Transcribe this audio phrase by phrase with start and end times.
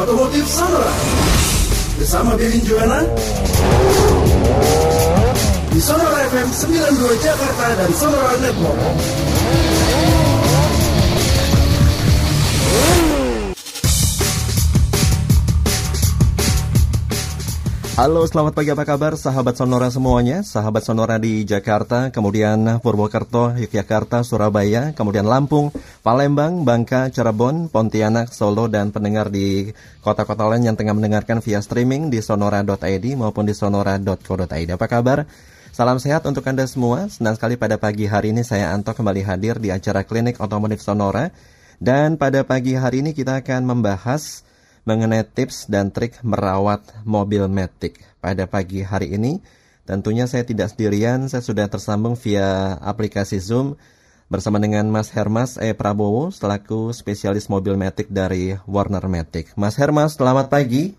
[0.00, 0.92] Otomotif Sonora
[2.00, 3.04] bersama Bebin Juwana
[5.68, 8.80] di Sonora FM 92 Jakarta dan Sonora Network.
[18.00, 24.24] Halo, selamat pagi apa kabar sahabat Sonora semuanya, sahabat Sonora di Jakarta, kemudian Purwokerto, Yogyakarta,
[24.24, 25.68] Surabaya, kemudian Lampung,
[26.00, 29.68] Palembang, Bangka, Cirebon, Pontianak, Solo, dan pendengar di
[30.00, 34.70] kota-kota lain yang tengah mendengarkan via streaming di sonora.id maupun di sonora.co.id.
[34.80, 35.28] Apa kabar?
[35.68, 37.04] Salam sehat untuk Anda semua.
[37.12, 41.28] Senang sekali pada pagi hari ini saya Anto kembali hadir di acara Klinik Otomotif Sonora.
[41.76, 44.48] Dan pada pagi hari ini kita akan membahas
[44.84, 48.00] mengenai tips dan trik merawat mobil Matic.
[48.20, 49.40] Pada pagi hari ini,
[49.88, 53.80] tentunya saya tidak sendirian, saya sudah tersambung via aplikasi Zoom
[54.30, 55.74] bersama dengan Mas Hermas E.
[55.74, 59.52] Prabowo selaku spesialis mobil Matic dari Warner Matic.
[59.58, 60.94] Mas Hermas, selamat pagi.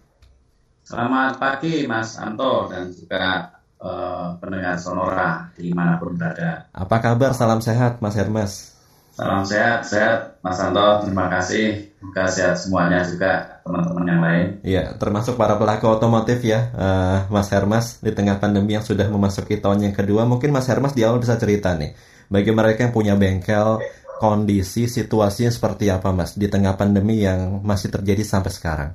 [0.84, 6.68] Selamat pagi Mas Anto dan juga uh, pendengar Sonora di mana pun berada.
[6.76, 7.32] Apa kabar?
[7.32, 8.76] Salam sehat Mas Hermas.
[9.16, 11.08] Salam sehat, sehat Mas Anto.
[11.08, 11.91] Terima kasih.
[12.02, 14.48] Semoga sehat semuanya juga teman-teman yang lain.
[14.66, 19.62] Iya, termasuk para pelaku otomotif ya, uh, Mas Hermas di tengah pandemi yang sudah memasuki
[19.62, 20.26] tahun yang kedua.
[20.26, 21.94] Mungkin Mas Hermas di awal bisa cerita nih,
[22.26, 23.86] bagi mereka yang punya bengkel,
[24.18, 28.92] kondisi situasinya seperti apa Mas di tengah pandemi yang masih terjadi sampai sekarang?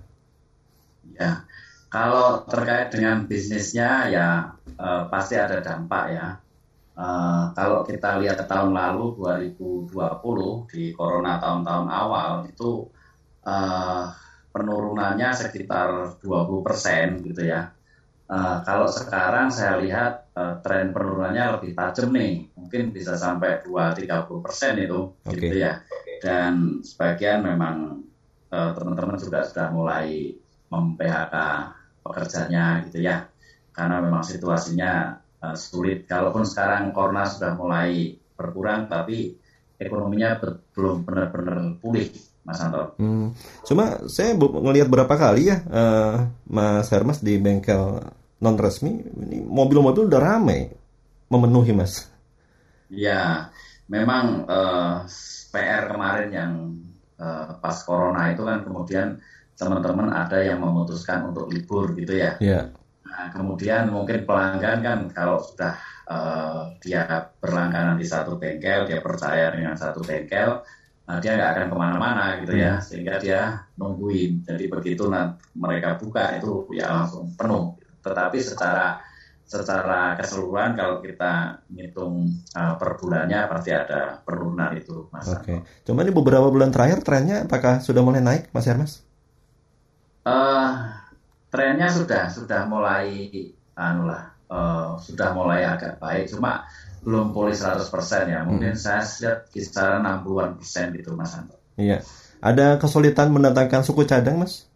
[1.15, 1.47] Ya,
[1.87, 4.27] kalau terkait dengan bisnisnya ya
[4.83, 6.29] uh, pasti ada dampak ya
[6.97, 9.93] Uh, kalau kita lihat tahun lalu 2020
[10.73, 12.89] di corona tahun-tahun awal itu
[13.47, 14.11] uh,
[14.51, 17.71] penurunannya sekitar 20 persen gitu ya.
[18.27, 24.43] Uh, kalau sekarang saya lihat uh, tren penurunannya lebih tajam nih, mungkin bisa sampai 2-30
[24.43, 25.39] persen itu, okay.
[25.39, 25.87] gitu ya.
[26.19, 28.03] Dan sebagian memang
[28.51, 30.35] teman-teman uh, juga sudah mulai
[30.73, 31.37] mem-PHK
[32.03, 33.31] pekerjanya gitu ya,
[33.71, 36.11] karena memang situasinya uh, sulit.
[36.11, 39.39] Kalaupun sekarang corona sudah mulai berkurang, tapi
[39.79, 40.43] ekonominya
[40.75, 42.11] belum benar-benar pulih,
[42.47, 42.95] Mas Anto.
[43.03, 43.35] Hmm.
[43.67, 47.99] Cuma saya ngelihat berapa kali ya, uh, Mas Hermas di bengkel
[48.39, 50.71] non resmi, ini mobil-mobil udah ramai,
[51.27, 52.07] memenuhi Mas.
[52.87, 53.51] Ya,
[53.91, 55.03] memang uh,
[55.51, 56.53] PR kemarin yang
[57.19, 59.19] uh, pas corona itu kan kemudian
[59.57, 62.39] teman-teman ada yang memutuskan untuk libur gitu ya.
[62.39, 62.71] Yeah.
[63.03, 69.49] Nah, kemudian mungkin pelanggan kan kalau sudah uh, dia berlangganan di satu bengkel, dia percaya
[69.49, 70.61] dengan satu bengkel,
[71.07, 72.83] nah dia nggak akan ke mana-mana gitu ya, hmm.
[72.83, 73.41] sehingga dia
[73.79, 74.43] nungguin.
[74.43, 77.79] Jadi begitu nanti mereka buka itu ya langsung penuh.
[78.03, 78.99] Tetapi secara
[79.47, 82.27] secara keseluruhan kalau kita ngitung
[82.59, 85.31] uh, per bulannya pasti ada penurunan itu, Mas.
[85.31, 85.43] Oke.
[85.47, 85.59] Okay.
[85.87, 89.07] Cuma ini beberapa bulan terakhir trennya apakah sudah mulai naik, Mas Hermes?
[90.27, 90.91] Uh,
[91.55, 93.31] trennya sudah sudah mulai
[93.79, 96.67] anu lah uh, sudah mulai agak baik cuma
[97.07, 97.87] belum pulih 100%
[98.27, 98.83] ya mungkin hmm.
[98.83, 101.55] saya lihat kisaran 60-an persen gitu Mas Anto.
[101.79, 102.03] Iya.
[102.43, 104.67] Ada kesulitan mendatangkan suku cadang Mas?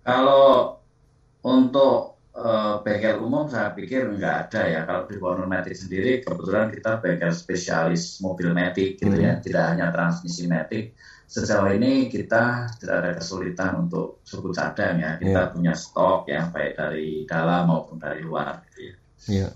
[0.00, 0.80] Kalau
[1.44, 4.80] untuk uh, bengkel umum saya pikir nggak ada ya.
[4.88, 9.44] Kalau di Matic sendiri kebetulan kita bengkel spesialis mobil Matic gitu ya, hmm.
[9.44, 10.96] ya, tidak hanya transmisi Matic
[11.28, 15.20] sejauh ini kita tidak ada kesulitan untuk suku cadang ya.
[15.20, 15.52] Kita yeah.
[15.52, 18.64] punya stok yang baik dari dalam maupun dari luar.
[18.72, 18.94] Gitu ya.
[19.28, 19.52] Yeah.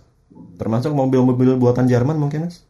[0.56, 2.62] Termasuk mobil-mobil buatan Jerman mungkin mas?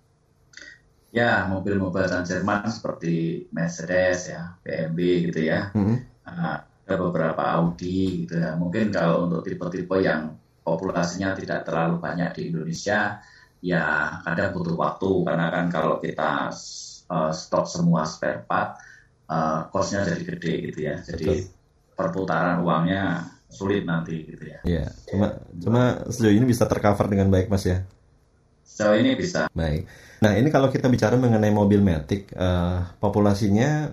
[1.12, 5.68] Ya, mobil-mobil buatan Jerman seperti Mercedes ya, BMW gitu ya.
[5.76, 5.96] Mm -hmm.
[6.24, 6.58] uh,
[6.92, 8.56] ada beberapa Audi gitu ya.
[8.58, 13.20] Mungkin kalau untuk tipe-tipe yang populasinya tidak terlalu banyak di Indonesia,
[13.62, 13.84] ya
[14.26, 16.50] kadang butuh waktu karena kan kalau kita
[17.08, 18.76] uh, stok semua spare part
[19.30, 20.96] uh, costnya jadi gede gitu ya.
[21.00, 21.96] Jadi Betul.
[21.96, 24.58] perputaran uangnya sulit nanti gitu ya.
[24.64, 25.26] Iya, cuma
[25.60, 27.84] cuma sejauh ini bisa tercover dengan baik mas ya.
[28.64, 29.52] Sejauh ini bisa.
[29.52, 29.84] Baik.
[30.24, 33.92] Nah ini kalau kita bicara mengenai mobil Matic, uh, populasinya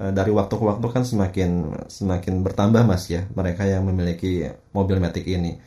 [0.00, 1.50] uh, dari waktu ke waktu kan semakin
[1.92, 5.60] semakin bertambah mas ya mereka yang memiliki mobil Matic ini.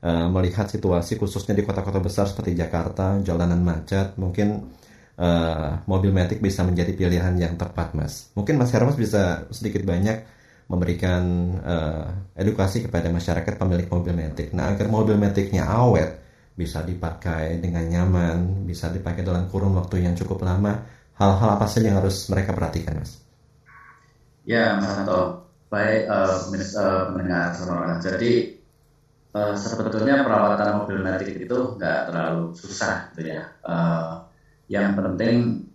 [0.00, 4.72] Uh, melihat situasi khususnya di kota-kota besar seperti Jakarta, jalanan macet, mungkin
[5.20, 8.32] uh, mobil Matic bisa menjadi pilihan yang tepat, Mas.
[8.32, 10.39] Mungkin Mas Hermas bisa sedikit banyak
[10.70, 11.22] memberikan
[11.66, 12.06] uh,
[12.38, 14.54] edukasi kepada masyarakat pemilik mobil Matic.
[14.54, 16.22] Nah, agar mobil Maticnya awet,
[16.54, 20.86] bisa dipakai dengan nyaman, bisa dipakai dalam kurun waktu yang cukup lama.
[21.18, 23.18] Hal-hal apa saja yang harus mereka perhatikan, Mas?
[24.46, 25.50] Ya, Mas Anto.
[25.66, 26.38] Baik, uh,
[27.14, 27.98] mendengar sonora.
[27.98, 28.62] Jadi,
[29.34, 33.42] uh, sebetulnya perawatan mobil Matic itu nggak terlalu susah, gitu ya.
[33.66, 34.22] Uh,
[34.70, 35.66] yang penting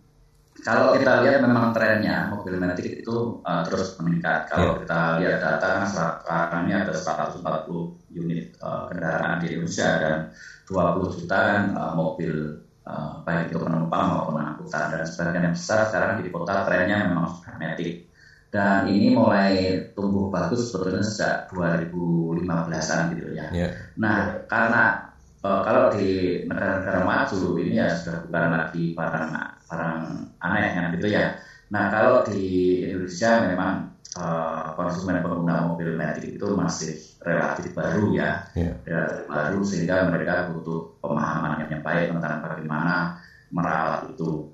[0.65, 4.49] kalau kita lihat memang trennya mobil metik itu uh, terus meningkat.
[4.49, 4.77] Kalau yeah.
[4.81, 10.17] kita lihat data sekarang ini ada 140 unit uh, kendaraan di Indonesia dan
[10.65, 16.33] 20 juta uh, mobil uh, baik itu penumpang maupun angkutan dan sebagian besar sekarang di
[16.33, 18.09] kota trennya memang sudah metik.
[18.49, 23.53] Dan ini mulai tumbuh bagus sebetulnya sejak 2015-an gitu ya.
[23.53, 23.69] Yeah.
[24.01, 25.13] Nah, karena
[25.45, 30.01] uh, kalau di negara-negara maju ini ya sudah bukan lagi barang barang
[30.39, 31.37] aneh kan gitu ya.
[31.73, 33.71] Nah kalau di Indonesia memang
[34.19, 36.93] uh, konsumen pengguna mobil metik itu masih
[37.25, 38.77] relatif baru ya, yeah.
[38.85, 43.17] relatif baru sehingga mereka butuh pemahaman yang baik tentang bagaimana
[43.49, 44.49] merawat itu.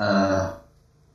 [0.00, 0.62] Uh,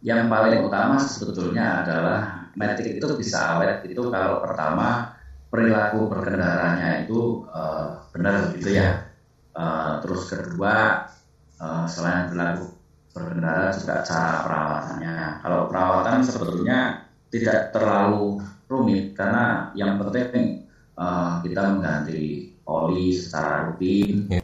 [0.06, 5.18] yang paling utama sebetulnya adalah metik itu bisa awet itu kalau pertama
[5.50, 9.10] perilaku berkendaranya itu uh, benar gitu ya.
[9.58, 11.10] Uh, terus kedua
[11.58, 12.77] uh, selain perilaku
[13.18, 15.16] berkendara juga cara perawatannya.
[15.42, 16.80] Kalau perawatan sebetulnya
[17.28, 20.68] tidak terlalu rumit karena yang penting
[21.00, 24.44] uh, kita mengganti oli secara rutin yeah.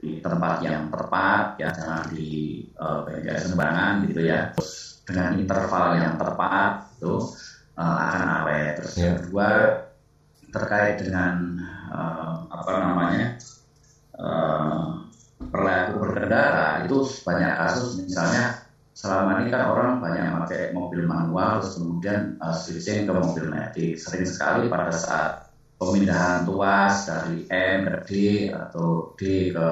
[0.00, 4.52] di tempat yang tepat ya jangan di uh, bengkel sembarangan gitu ya.
[5.02, 7.14] dengan interval yang tepat itu
[7.74, 8.72] uh, akan awet.
[8.78, 9.14] Terus yeah.
[9.18, 9.48] kedua
[10.52, 11.58] terkait dengan
[11.90, 13.26] uh, apa namanya
[14.20, 15.01] uh,
[15.50, 17.98] perilaku berkendara itu banyak kasus.
[17.98, 18.62] Misalnya
[18.92, 23.96] selama ini kan orang banyak pakai mobil manual terus kemudian uh, switching ke mobil metik
[23.96, 25.48] sering sekali pada saat
[25.80, 28.10] pemindahan tuas dari M ke D
[28.52, 29.68] atau D ke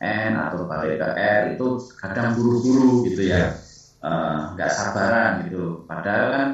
[0.00, 1.66] N atau balik ke R itu
[1.98, 3.50] kadang buru-buru gitu ya.
[4.06, 4.54] Iya.
[4.54, 5.82] nggak uh, sabaran gitu.
[5.82, 6.46] Padahal kan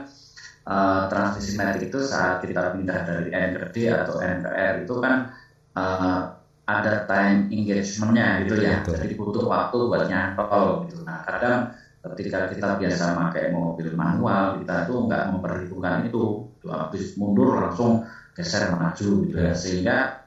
[0.65, 4.75] uh, transmisi metik itu saat kita pindah dari N ke D atau N ke R
[4.81, 5.29] itu kan
[5.77, 8.79] uh, ada time engagementnya gitu ya.
[8.83, 8.95] Betul.
[9.03, 11.03] jadi butuh waktu buat nyantol gitu.
[11.03, 16.47] Nah kadang ketika kita biasa pakai mobil manual kita tuh nggak memperhitungkan itu.
[16.63, 18.07] Habis mundur langsung
[18.39, 19.55] geser maju gitu ya.
[19.59, 20.23] Sehingga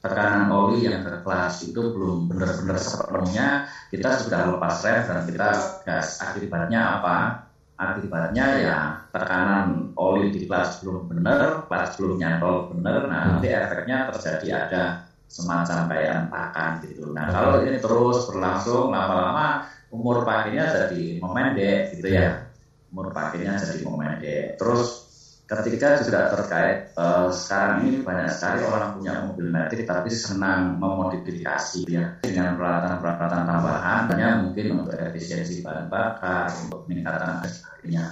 [0.00, 3.68] tekanan oli yang ke kelas itu belum benar-benar sepenuhnya.
[3.92, 5.48] Kita sudah lepas rem dan kita
[5.84, 6.08] gas.
[6.24, 7.16] Akibatnya apa?
[7.76, 8.78] Akibatnya ya
[9.12, 13.04] tekanan oli di kelas belum benar kelas belum nyantol benar.
[13.04, 13.30] Nah hmm.
[13.36, 14.82] nanti efeknya terjadi ada
[15.26, 17.02] semacam kayak entakan gitu.
[17.12, 22.46] Nah kalau ini terus berlangsung lama-lama umur pakainya jadi memendek gitu ya.
[22.94, 24.56] Umur pakainya jadi memendek.
[24.56, 25.06] Terus
[25.46, 31.86] ketika juga terkait uh, sekarang ini banyak sekali orang punya mobil metik tapi senang memodifikasi
[31.86, 38.10] ya dengan peralatan-peralatan tambahan hanya mungkin untuk efisiensi bahan bakar untuk peningkatan sebagainya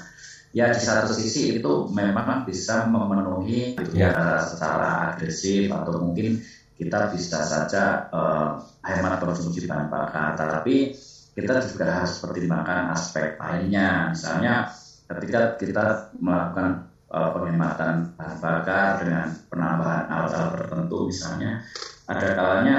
[0.55, 4.39] ya di satu sisi itu memang bisa memenuhi ya.
[4.39, 6.39] secara agresif atau mungkin
[6.75, 10.91] kita bisa saja uh, hemat konsumsi bahan bakar, tetapi
[11.35, 14.11] kita juga harus pertimbangkan aspek lainnya.
[14.11, 14.71] Misalnya
[15.07, 15.85] ketika kita
[16.19, 21.63] melakukan uh, penghematan bahan bakar dengan penambahan alat-alat tertentu misalnya,
[22.11, 22.79] ada kalanya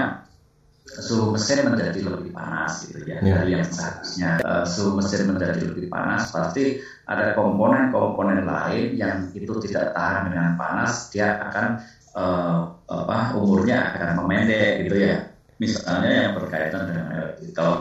[0.85, 3.41] suhu mesin menjadi lebih panas gitu ya, ya.
[3.41, 6.77] dari yang seharusnya uh, suhu mesin menjadi lebih panas pasti
[7.09, 11.81] ada komponen-komponen lain yang itu tidak tahan dengan panas dia akan
[12.15, 15.17] uh, apa umurnya akan memendek gitu ya.
[15.55, 17.71] Misalnya yang berkaitan dengan elektrikal,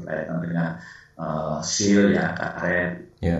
[0.00, 0.68] berkaitan dengan
[1.20, 3.36] uh, seal ya karet, ya.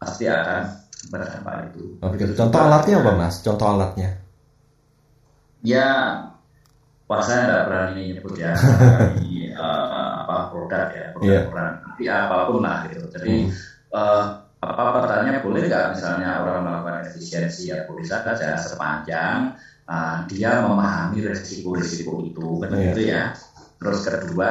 [0.00, 0.64] pasti akan
[1.12, 2.00] berdampak itu.
[2.00, 3.36] Oke, contoh alatnya apa mas?
[3.44, 4.16] Contoh alatnya?
[5.60, 5.88] Ya,
[7.04, 8.56] wah saya tidak berani nyebut ya
[9.20, 11.44] di uh, apa produk ya, produk yeah.
[11.52, 13.04] produk, tapi apa pun lah gitu.
[13.12, 13.52] Jadi hmm.
[13.92, 19.54] uh, apa pertanyaan boleh nggak misalnya orang melakukan efisiensi ya boleh saja sepanjang
[19.86, 22.46] uh, dia memahami resiko-resiko itu.
[22.62, 22.84] Kan yeah.
[22.90, 23.22] gitu ya.
[23.76, 24.50] Terus kedua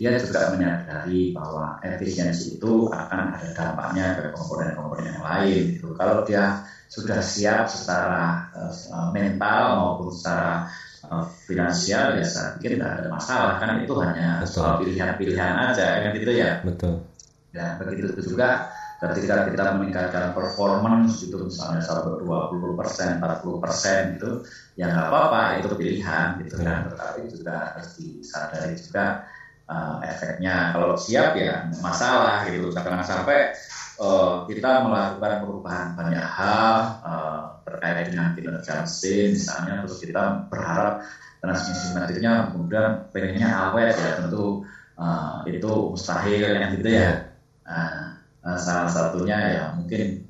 [0.00, 5.94] dia juga menyadari bahwa efisiensi itu akan ada dampaknya ke komponen-komponen yang lain gitu.
[5.94, 10.66] Kalau dia sudah siap secara uh, mental maupun secara
[11.06, 16.10] uh, finansial ya saya pikir tidak ada masalah kan itu hanya soal pilihan-pilihan aja kan
[16.18, 16.60] gitu ya.
[16.66, 17.04] Betul.
[17.52, 24.30] Ya begitu juga ketika kita meningkatkan performance itu misalnya sampai 20 persen, 40 persen itu
[24.78, 29.18] ya nggak apa-apa itu pilihan gitu kan, tetapi juga harus disadari juga
[29.66, 30.70] uh, efeknya.
[30.70, 33.50] Kalau siap ya masalah gitu, jangan sampai
[33.98, 41.02] uh, kita melakukan perubahan banyak hal uh, terkait dengan kinerja mesin misalnya, terus kita berharap
[41.42, 44.62] transmisi metiknya kemudian pengennya awet ya tentu
[44.94, 47.26] uh, itu mustahil yang gitu ya.
[47.62, 48.01] Nah,
[48.42, 50.26] Nah, salah satunya ya mungkin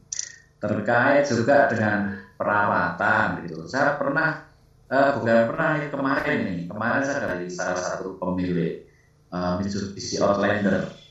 [0.60, 3.64] terkait juga dengan perawatan gitu.
[3.66, 4.44] Saya pernah
[4.92, 8.84] uh, bukan pernah ini kemarin ini kemarin saya dari salah satu pemilik
[9.32, 11.02] uh, Mitsubishi Outlander.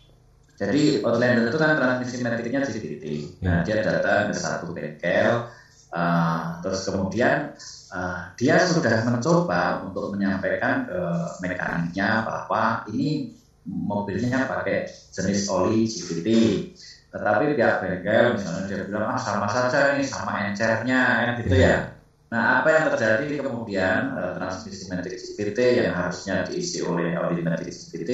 [0.62, 3.06] Jadi outlander itu kan transmisi metriknya CVT.
[3.42, 5.50] Nah, dia datang ke satu bengkel,
[5.90, 7.58] uh, terus kemudian
[7.90, 11.02] uh, dia sudah mencoba untuk menyampaikan ke
[11.42, 13.34] mekaniknya bahwa ini
[13.66, 16.30] mobilnya pakai jenis oli CVT.
[17.12, 21.92] Tetapi pihak bengkel misalnya dia bilang ah sama saja ini sama encernya kan gitu ya.
[22.32, 27.76] Nah, apa yang terjadi kemudian uh, transmisi metrik CVT yang harusnya diisi oleh oli metrik
[27.76, 28.12] CVT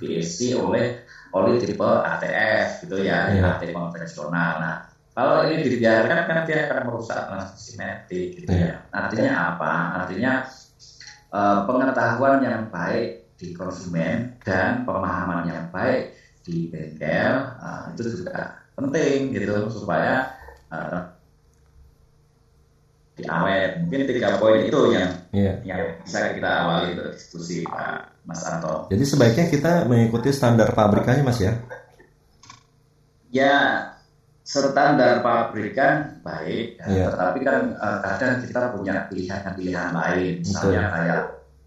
[0.00, 1.04] diisi oleh
[1.36, 3.60] oli tipe ATF gitu ya, yeah.
[3.60, 4.64] AT konvensional.
[4.64, 8.80] Nah, kalau ini dibiarkan kan dia akan merusak transmisi metrik gitu yeah.
[8.88, 8.96] ya.
[9.04, 9.72] Artinya apa?
[10.00, 10.32] Artinya
[11.36, 16.16] uh, pengetahuan yang baik di konsumen dan pemahaman yang baik
[16.48, 20.32] di bengkel uh, itu juga penting gitu supaya
[20.72, 21.12] uh,
[23.20, 23.84] diawet.
[23.84, 25.60] Mungkin tiga poin itu yang yeah.
[25.66, 28.88] yang bisa kita awali diskusi Pak Mas Anto.
[28.88, 31.52] Jadi sebaiknya kita mengikuti standar pabrikannya Mas ya?
[33.28, 33.56] Ya,
[34.40, 37.12] standar pabrikan baik, ya.
[37.12, 40.94] tetapi kan uh, kadang kita punya pilihan-pilihan lain, misalnya Betul.
[40.96, 41.22] kayak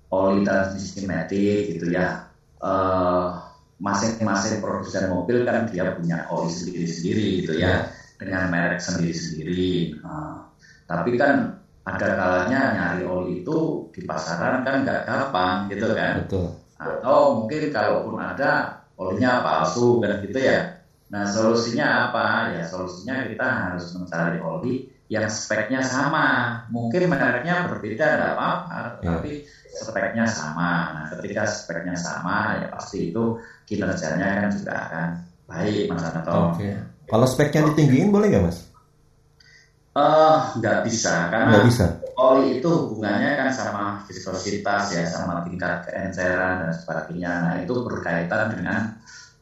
[0.10, 2.26] oli transmisi metik gitu ya.
[2.58, 3.51] Uh,
[3.82, 7.90] masing-masing produsen mobil kan dia punya oli sendiri-sendiri gitu ya,
[8.22, 9.98] dengan merek sendiri-sendiri.
[10.06, 10.46] Uh,
[10.86, 16.22] tapi kan ada kalanya nyari oli itu di pasaran kan nggak gampang gitu kan.
[16.22, 16.54] Betul.
[16.78, 20.78] Atau mungkin kalaupun ada olinya palsu kan gitu ya.
[21.10, 22.54] Nah solusinya apa?
[22.54, 26.62] Ya solusinya kita harus mencari oli yang speknya sama.
[26.70, 29.18] Mungkin mereknya berbeda tidak apa-apa, ya.
[29.18, 30.92] tapi speknya sama.
[30.94, 35.08] Nah ketika speknya sama ya pasti itu kinerjanya kan juga akan
[35.48, 36.32] baik Mas Anto.
[36.56, 36.70] Oke.
[37.08, 38.60] Kalau speknya ditinggiin boleh nggak Mas?
[39.92, 41.86] Uh, nggak bisa karena nggak bisa.
[42.16, 47.32] oli itu hubungannya kan sama viskositas ya sama tingkat keenceran dan sebagainya.
[47.44, 49.02] Nah itu berkaitan dengan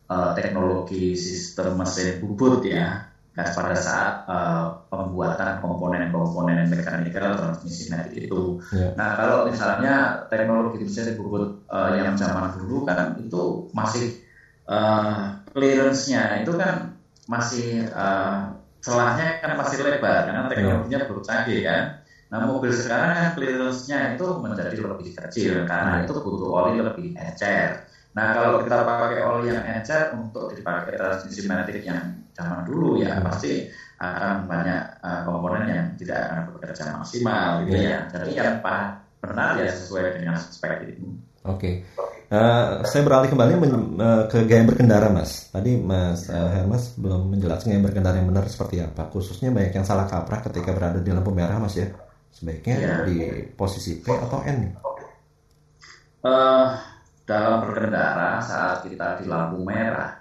[0.10, 3.09] uh, teknologi sistem mesin bubut ya
[3.40, 8.60] kan pada saat uh, pembuatan komponen-komponen mekanikal transmisi metik itu.
[8.76, 8.92] Yeah.
[9.00, 14.20] Nah kalau misalnya teknologi mesin bubut uh, yang zaman dulu kan itu masih
[14.68, 16.92] uh, clearance-nya itu kan
[17.32, 18.52] masih uh,
[18.84, 21.84] celahnya kan masih lebar karena teknologinya belum canggih kan.
[22.30, 27.88] Nah mobil sekarang clearance-nya itu menjadi lebih kecil karena itu butuh oli lebih encer.
[28.18, 33.22] Nah kalau kita pakai oli yang encer untuk dipakai transmisi matic yang zaman dulu ya
[33.22, 37.98] pasti akan banyak uh, komponen yang tidak akan bekerja maksimal gitu ya.
[38.10, 38.58] Jadi yang
[39.20, 41.06] benar ya sesuai dengan spek itu.
[41.48, 41.84] Oke.
[41.88, 42.08] Okay.
[42.30, 45.50] Uh, saya beralih kembali uh, ke gaya berkendara, Mas.
[45.50, 49.10] Tadi Mas uh, Hermas belum menjelaskan gaya berkendara yang benar seperti apa.
[49.10, 51.90] Khususnya banyak yang salah kaprah ketika berada di lampu merah, Mas ya.
[52.30, 52.96] Sebaiknya ya.
[53.04, 54.78] di posisi P atau N?
[56.22, 56.78] Uh,
[57.30, 60.18] dalam berkendara saat kita di lampu merah,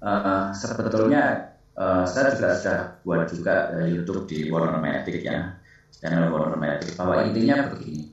[0.00, 5.52] uh, sebetulnya uh, saya juga sudah buat juga uh, YouTube di Warner Matic ya,
[6.00, 6.96] channel Warner Matic.
[6.96, 8.08] Bahwa intinya begini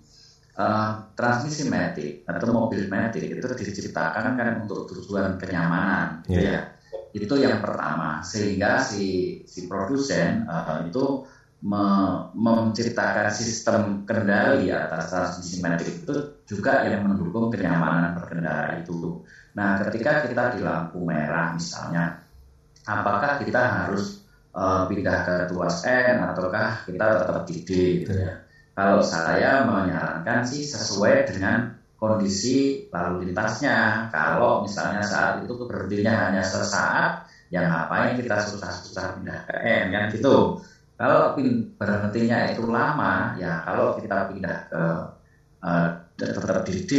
[0.60, 6.68] uh, transmisi metik atau mobil metik itu diciptakan kan untuk tujuan kenyamanan gitu yeah.
[6.68, 6.74] ya
[7.14, 11.22] itu yang pertama sehingga si si produsen uh, itu
[11.64, 11.84] me,
[12.36, 19.20] menciptakan sistem kendali atas transmisi metik itu juga yang mendukung kenyamanan berkendara itu
[19.56, 22.20] nah ketika kita di lampu merah misalnya
[22.84, 24.20] apakah kita harus
[24.52, 27.70] uh, pindah ke tuas N ataukah kita tetap di D
[28.04, 28.34] gitu ya
[28.74, 31.70] kalau saya menyarankan sih sesuai dengan
[32.04, 34.10] kondisi lalu lintasnya.
[34.12, 40.04] Kalau misalnya saat itu berhentinya hanya sesaat, ya ngapain kita susah-susah pindah ke N kan
[40.12, 40.58] gitu.
[41.04, 41.36] Kalau
[41.76, 44.84] berhentinya itu lama, ya kalau kita pindah ke
[45.68, 46.92] uh, tetap di D,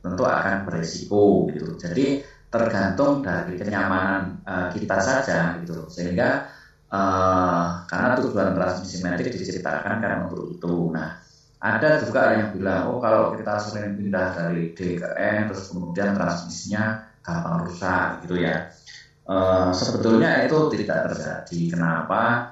[0.00, 1.76] tentu akan beresiko gitu.
[1.76, 2.16] Jadi
[2.48, 5.84] tergantung dari kenyamanan uh, kita saja gitu.
[5.92, 6.48] Sehingga
[6.92, 10.92] Uh, karena tujuan transmisi metik diceritakan kan untuk itu.
[10.92, 11.08] Nah,
[11.56, 16.12] ada juga yang bilang, oh kalau kita sering pindah dari D ke N, terus kemudian
[16.12, 18.68] transmisinya gampang rusak gitu ya.
[19.24, 21.60] Uh, sebetulnya itu tidak terjadi.
[21.72, 22.51] Kenapa?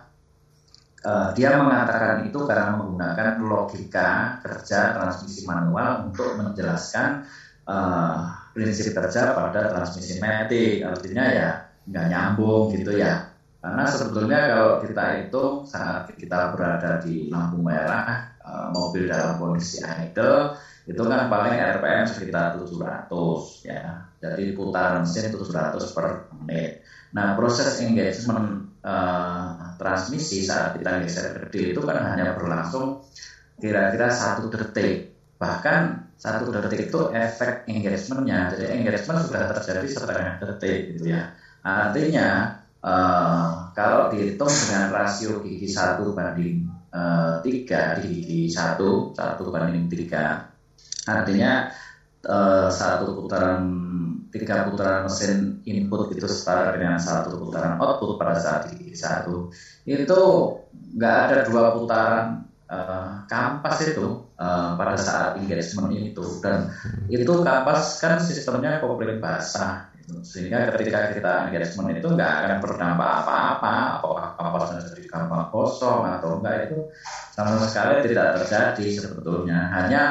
[1.00, 7.25] Uh, dia mengatakan itu karena menggunakan logika kerja transmisi manual untuk menjelaskan
[7.64, 8.21] uh,
[8.52, 10.85] prinsip kerja pada transmisi metik.
[10.85, 11.49] Artinya ya
[11.88, 13.25] nggak nyambung gitu ya.
[13.61, 19.85] Karena sebetulnya kalau kita hitung saat kita berada di lampu merah, eh, mobil dalam kondisi
[19.85, 20.57] idle
[20.88, 24.00] itu kan paling RPM sekitar 700 ya.
[24.16, 26.79] Jadi putaran mesin 700 per menit.
[27.17, 33.02] Nah proses engagement uh, transmisi saat kita geser ke D itu kan hanya berlangsung
[33.59, 35.11] kira-kira satu detik.
[35.40, 35.81] Bahkan
[36.21, 38.52] satu detik itu efek engagementnya.
[38.55, 45.69] Jadi engagement sudah terjadi setengah detik gitu ya Artinya uh, kalau dihitung dengan rasio gigi
[45.69, 50.40] satu banding uh, tiga di gigi satu satu banding tiga,
[51.05, 51.69] artinya
[52.26, 53.62] uh, satu putaran
[54.30, 59.50] tiga putaran mesin input itu setara dengan satu putaran output pada saat gigi satu
[59.86, 60.22] itu.
[60.70, 62.26] Nggak ada dua putaran
[62.70, 66.24] uh, kampas itu uh, pada saat engagement itu.
[66.38, 66.70] Dan
[67.10, 69.90] itu kampas kan sistemnya kopling basah.
[70.26, 76.42] Sehingga ketika kita engagement itu nggak akan berdampak apa-apa apakah kapasnya jadi gampang kosong atau
[76.42, 76.78] enggak itu
[77.30, 79.70] sama sekali tidak terjadi sebetulnya.
[79.70, 80.02] Hanya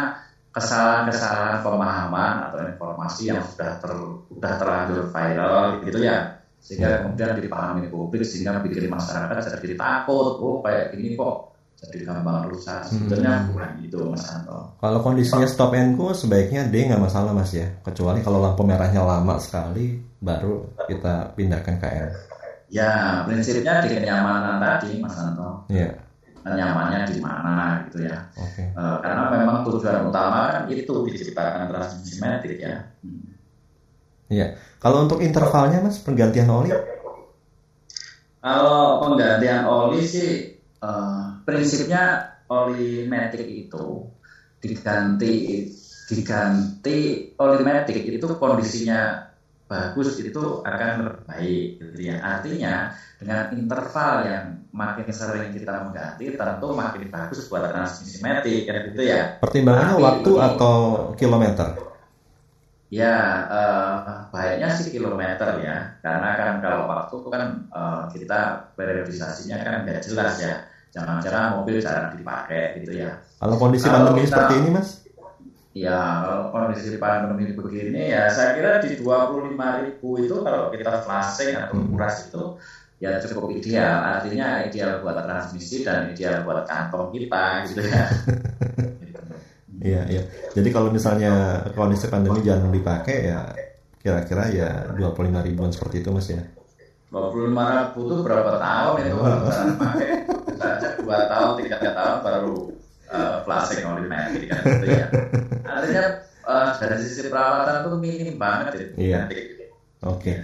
[0.49, 3.91] kesalahan-kesalahan pemahaman atau informasi yang sudah ter,
[4.33, 10.59] sudah terlanjur viral gitu ya sehingga kemudian dipahami publik sehingga bikin masyarakat jadi takut oh
[10.59, 13.55] kayak gini kok jadi gampang rusak sebetulnya hmm.
[13.55, 14.75] bukan itu Mas Anto.
[14.83, 18.99] Kalau kondisinya stop and go sebaiknya D nggak masalah Mas ya, kecuali kalau lampu merahnya
[18.99, 22.11] lama sekali baru kita pindahkan ke L.
[22.67, 25.71] Ya prinsipnya di kenyamanan tadi Mas Anto.
[25.71, 26.08] Iya.
[26.45, 28.17] Nyamannya di mana gitu ya.
[28.35, 28.71] Okay.
[28.71, 32.87] E, karena memang tujuan utama kan itu diciptakan transmisi metrik ya.
[33.03, 33.29] Hmm.
[34.29, 34.55] Iya.
[34.79, 36.71] Kalau untuk intervalnya Mas penggantian oli?
[38.39, 44.07] Kalau penggantian oli sih uh, prinsipnya oli metrik itu
[44.63, 45.67] diganti
[46.07, 46.97] diganti
[47.35, 49.27] oli metrik itu kondisinya
[49.69, 52.17] bagus itu akan baik gitu ya.
[52.23, 58.75] Artinya dengan interval yang makin sering kita mengganti tentu makin bagus buat transmisi metrik ya
[58.89, 59.21] gitu ya.
[59.41, 60.75] Pertimbangannya Tapi, waktu atau
[61.17, 61.67] kilometer?
[62.89, 69.61] Ya uh, baiknya sih kilometer ya, karena kan kalau waktu itu kan uh, kita periodisasinya
[69.61, 73.21] kan nggak jelas ya jangan-jangan mobil jarang dipakai gitu ya.
[73.37, 74.89] Kalau kondisi kalau pandemi kita, seperti ini mas?
[75.77, 79.53] Ya kalau kondisi pandemi begini ya saya kira di 25
[79.85, 81.93] ribu itu kalau kita flashing atau hmm.
[81.93, 82.43] kuras itu
[82.99, 84.19] ya cukup ideal.
[84.19, 88.05] Artinya ideal buat transmisi dan ideal buat kantong kita gitu ya.
[89.79, 90.23] Iya, iya.
[90.51, 93.47] Jadi kalau misalnya kondisi pandemi jangan dipakai ya
[94.03, 96.43] kira-kira ya 25 ribuan seperti itu mas ya.
[97.07, 99.23] 25 ribu itu berapa tahun itu
[99.79, 100.19] pakai?
[100.59, 102.55] saja dua tahun tiga tahun baru
[103.09, 105.05] uh, flashing oleh medik kan gitu ya
[105.63, 106.03] artinya
[106.43, 109.19] uh, dari sisi perawatan itu minim banget ya iya
[110.03, 110.35] oke okay.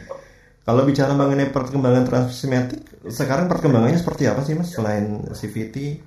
[0.65, 6.01] Kalau bicara mengenai perkembangan transmisi metik, sekarang perkembangannya seperti apa sih mas selain CVT?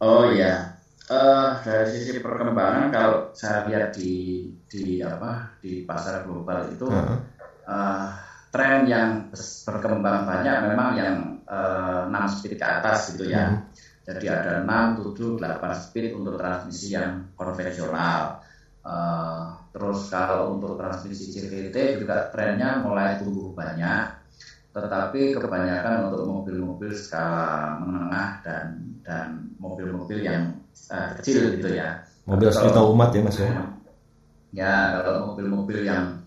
[0.00, 0.80] Oh iya,
[1.12, 6.96] uh, dari sisi perkembangan kalau saya lihat di di apa di pasar global itu uh
[6.96, 7.18] -huh.
[7.68, 8.08] uh,
[8.48, 9.28] tren yang
[9.68, 11.16] berkembang banyak memang yang
[11.48, 13.48] uh, 6 speed ke atas gitu ya.
[13.48, 13.60] Hmm.
[14.02, 18.44] Jadi ada 6, 7, 8 speed untuk transmisi yang konvensional.
[18.82, 24.12] Uh, terus kalau untuk transmisi CVT juga trennya mulai tumbuh banyak,
[24.72, 28.64] tetapi kebanyakan untuk mobil-mobil skala menengah dan
[29.00, 30.60] dan mobil-mobil yang
[30.92, 32.04] uh, kecil gitu ya.
[32.28, 33.50] Mobil sekitar umat ya mas ya?
[34.52, 36.20] Ya kalau mobil-mobil yang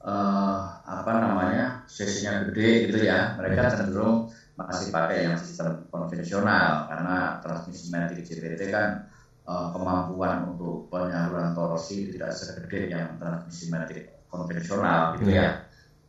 [0.00, 7.44] uh, apa namanya sesinya gede gitu ya, mereka cenderung masih pakai yang sistem konvensional karena
[7.44, 9.04] transmisi magnetic CVT kan
[9.46, 15.48] uh, kemampuan untuk penyaluran torsi tidak segede yang transmisi magnetic konvensional gitu ya.
[15.48, 15.64] Hmm.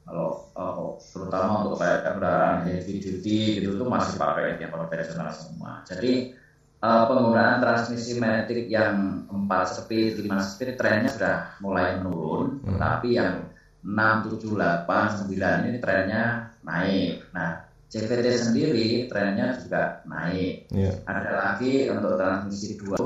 [0.08, 5.84] Kalau uh, terutama untuk kayak kendaraan heavy duty gitu itu masih pakai yang konvensional semua.
[5.86, 6.34] Jadi
[6.82, 12.80] uh, penggunaan transmisi magnetic yang 4 speed, 5 speed trennya sudah mulai menurun, hmm.
[12.80, 13.52] tapi yang
[13.84, 16.23] 6, 7, 8, 9 ini trennya
[16.63, 17.23] naik.
[17.32, 20.67] Nah, CVT sendiri trennya juga naik.
[20.76, 21.00] Yeah.
[21.08, 23.00] Ada lagi untuk transmisi dua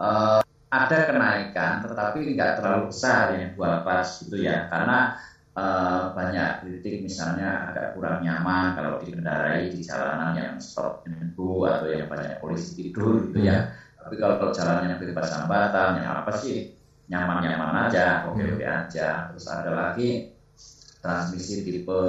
[0.00, 5.18] uh, ada kenaikan, tetapi tidak terlalu besar yang dua pas gitu ya, karena
[5.58, 11.90] uh, banyak kritik misalnya agak kurang nyaman kalau dikendarai di jalanan yang stop menunggu atau
[11.90, 13.74] yang banyak polisi tidur gitu ya.
[14.00, 16.72] Tapi kalau, kalau jalannya bebas hambatan, yang apa sih
[17.10, 19.28] nyaman-nyaman aja, oke-oke aja.
[19.34, 20.30] Terus ada lagi
[21.02, 22.00] transmisi tipe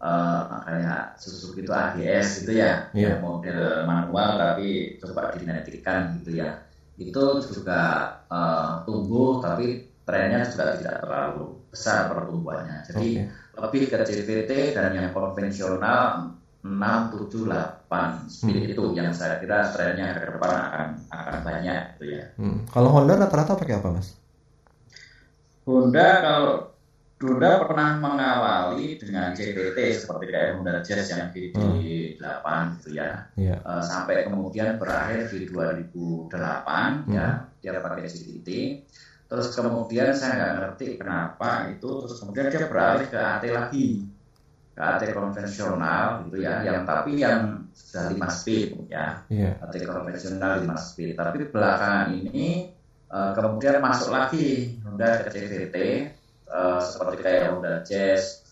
[0.00, 3.20] uh, kayak Suzuki itu AGS gitu ya, yeah.
[3.20, 6.64] model manual tapi coba dinetikan gitu ya.
[6.98, 12.86] Itu juga uh, tumbuh tapi trennya juga tidak terlalu besar pertumbuhannya.
[12.86, 13.58] Jadi okay.
[13.58, 18.72] lebih ke CVT dan yang konvensional 6, 7, 8 speed hmm.
[18.72, 22.24] itu yang saya kira trennya ke depan akan akan banyak gitu ya.
[22.40, 22.64] Hmm.
[22.72, 24.16] Kalau Honda rata-rata pakai apa mas?
[25.68, 26.73] Honda kalau
[27.24, 32.20] Honda pernah mengawali dengan CVT seperti kayak Honda Jazz yang di hmm.
[32.20, 33.56] 8 gitu ya, yeah.
[33.56, 33.56] Iya.
[33.64, 37.16] uh, sampai kemudian berakhir di 2008 hmm.
[37.16, 38.50] ya dia pakai CVT.
[39.24, 44.04] terus kemudian saya nggak ngerti kenapa itu terus kemudian dia beralih ke AT lagi
[44.76, 49.56] ke AT konvensional gitu ya yang tapi yang sudah lima speed ya yeah.
[49.64, 52.68] AT konvensional lima speed tapi belakangan ini
[53.10, 55.76] uh, kemudian masuk lagi Honda ke CVT
[56.54, 58.46] uh, seperti kayak Honda Jazz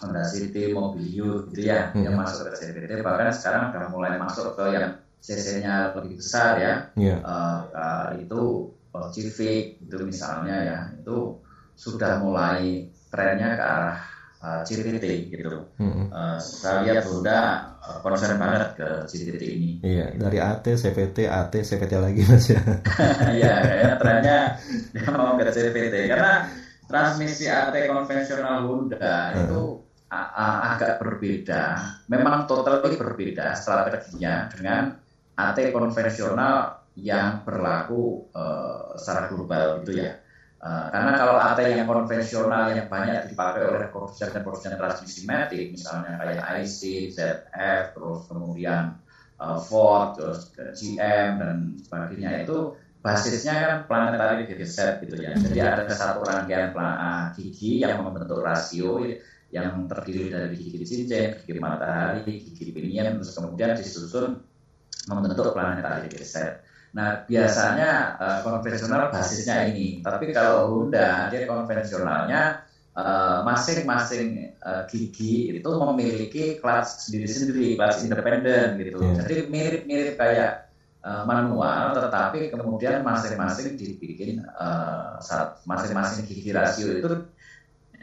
[0.00, 2.04] Honda City, Mobil gitu ya hmm.
[2.04, 6.74] yang masuk ke CVT bahkan sekarang sudah mulai masuk ke yang cc-nya lebih besar ya
[6.96, 7.18] yeah.
[7.24, 11.36] uh, uh, itu uh, Civic itu misalnya ya itu
[11.76, 13.98] sudah mulai trennya ke arah
[14.40, 15.68] uh, CVT gitu.
[15.76, 16.08] Hmm.
[16.08, 19.70] Uh, saya lihat Honda konsen banget ke CVT ini.
[19.84, 22.60] Iya, dari AT, CVT, AT, CVT lagi mas ya.
[23.38, 24.38] Iya, kayaknya trennya
[24.90, 26.32] dia mau ke CVT karena
[26.86, 29.42] transmisi AT konvensional Honda hmm.
[29.46, 29.62] itu
[30.10, 31.62] agak berbeda.
[32.06, 34.94] Memang totally berbeda strateginya dengan
[35.36, 40.16] AT konvensional yang berlaku uh, secara global gitu ya.
[40.56, 46.64] Uh, karena kalau AT yang konvensional yang banyak dipakai oleh produsen-produsen transmisi matic, misalnya kayak
[46.64, 48.96] IC, ZF, terus kemudian
[49.36, 52.72] uh, Ford, terus GM dan sebagainya itu
[53.06, 55.38] basisnya kan planetary gigi set gitu ya.
[55.38, 58.98] Jadi ada satu rangkaian uh, gigi yang membentuk rasio
[59.54, 64.42] yang terdiri dari gigi cincin, gigi matahari, gigi pinion, terus kemudian disusun
[65.06, 66.66] membentuk planetary gigi set.
[66.98, 70.02] Nah, biasanya uh, konvensional basisnya ini.
[70.02, 72.64] Tapi kalau Honda, dia konvensionalnya
[72.96, 78.98] eh, masing-masing uh, gigi itu memiliki kelas sendiri-sendiri, kelas independen gitu.
[78.98, 79.14] Yeah.
[79.20, 80.65] Jadi mirip-mirip kayak uh,
[81.06, 84.42] manual, tetapi kemudian masing-masing dibikin
[85.62, 87.08] masing-masing uh, gigi rasio itu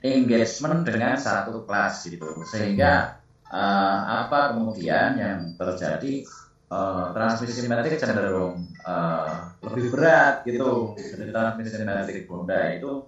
[0.03, 2.47] engagement dengan satu kelas gitu.
[2.47, 3.19] Sehingga
[3.51, 6.23] uh, apa kemudian yang terjadi
[6.71, 10.95] uh, transmisi metrik cenderung uh, lebih berat gitu.
[10.95, 13.03] Jadi transmisi metrik Honda itu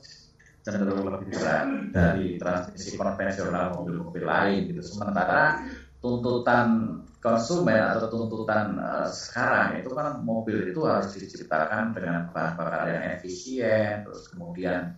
[0.65, 4.81] cenderung lebih berat dari transmisi konvensional mobil-mobil lain gitu.
[4.84, 5.63] Sementara
[6.06, 12.86] tuntutan konsumen atau tuntutan uh, sekarang itu kan mobil itu harus diciptakan dengan bahan bakar
[12.86, 14.94] yang efisien, terus kemudian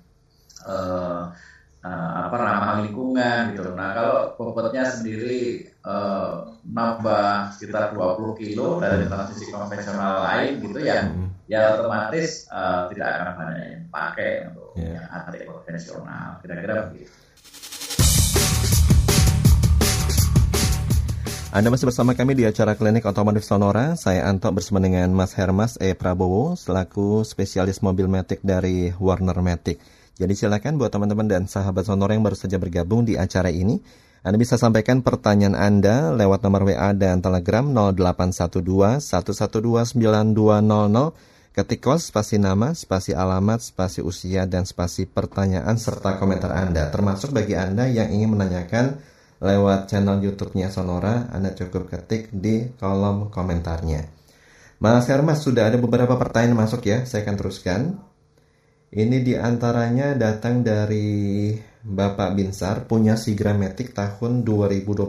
[0.67, 1.31] uh,
[1.87, 3.71] uh, apa ramah lingkungan gitu.
[3.71, 11.07] Nah kalau bobotnya sendiri uh, nambah sekitar 20 kilo dari transmisi konvensional lain gitu ya,
[11.07, 11.47] hmm.
[11.47, 15.07] ya otomatis uh, tidak akan banyak yang pakai untuk yeah.
[15.31, 16.43] yang konvensional.
[16.43, 17.15] Kira-kira begitu.
[21.47, 23.95] Anda masih bersama kami di acara Klinik Otomotif Sonora.
[23.95, 25.95] Saya Anto bersama dengan Mas Hermas E.
[25.95, 29.79] Prabowo selaku spesialis mobil Matic dari Warner Matic.
[30.19, 33.79] Jadi silakan buat teman-teman dan sahabat sonora yang baru saja bergabung di acara ini.
[34.27, 42.11] Anda bisa sampaikan pertanyaan Anda lewat nomor WA dan Telegram 0812 112 9200 ketik kos
[42.11, 46.91] spasi nama, spasi alamat, spasi usia, dan spasi pertanyaan serta komentar Anda.
[46.91, 48.99] Termasuk bagi Anda yang ingin menanyakan
[49.37, 54.09] lewat channel YouTube-nya Sonora, Anda cukup ketik di kolom komentarnya.
[54.77, 57.81] Mas Hermas, sudah ada beberapa pertanyaan masuk ya, saya akan teruskan.
[58.93, 65.07] Ini di antaranya datang dari Bapak Binsar, punya Sigrametik tahun 2021.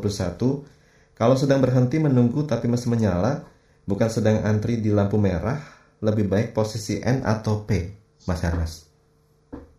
[1.15, 3.45] Kalau sedang berhenti menunggu tapi masih menyala,
[3.85, 5.61] bukan sedang antri di lampu merah,
[6.01, 7.93] lebih baik posisi N atau P,
[8.25, 8.73] Mas Hermes?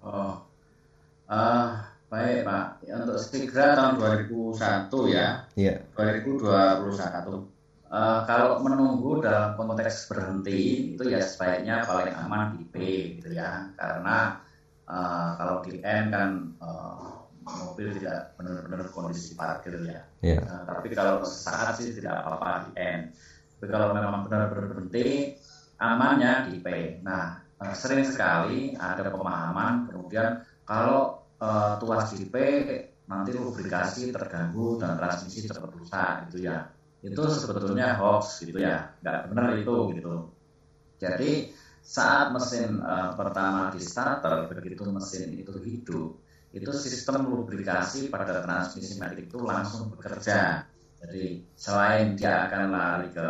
[0.03, 0.37] Oh,
[1.27, 2.65] uh, baik Pak.
[2.83, 5.77] Ya, untuk Sigra tahun 2001 ya, yeah.
[5.93, 12.75] 2021 Uh, kalau menunggu dalam konteks berhenti itu ya sebaiknya paling aman di P
[13.17, 14.37] gitu ya karena
[14.85, 20.05] uh, kalau di N kan uh, mobil tidak benar-benar kondisi parkir ya.
[20.21, 20.45] Yeah.
[20.45, 23.09] Uh, tapi kalau saat sih tidak apa-apa di N.
[23.57, 25.33] Tapi kalau memang benar-benar berhenti
[25.81, 27.01] amannya di P.
[27.01, 32.35] Nah uh, sering sekali ada pemahaman kemudian kalau uh, tuas di P
[33.09, 36.69] nanti lubrikasi terganggu dan transmisi cepat rusak gitu ya.
[36.99, 38.93] Itu sebetulnya hoax gitu ya.
[39.01, 40.13] Nggak benar itu gitu.
[40.99, 41.31] Jadi
[41.79, 48.97] saat mesin uh, pertama di starter begitu mesin itu hidup itu sistem lubrikasi pada transmisi
[48.97, 50.65] metik itu langsung bekerja.
[50.99, 53.29] Jadi selain dia akan lari ke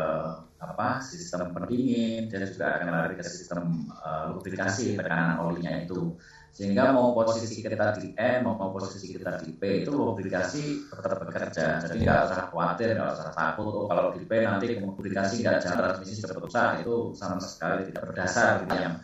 [0.60, 6.20] apa sistem pendingin dia juga akan lari ke sistem uh, lubrikasi tekanan olinya itu
[6.52, 11.80] sehingga mau posisi kita di E mau posisi kita di P itu lubrikasi tetap bekerja
[11.88, 15.78] jadi nggak usah khawatir nggak usah takut oh, kalau di P nanti lubrikasi nggak jalan
[15.80, 18.96] transmisi cepat rusak itu sama sekali tidak berdasar gitu yang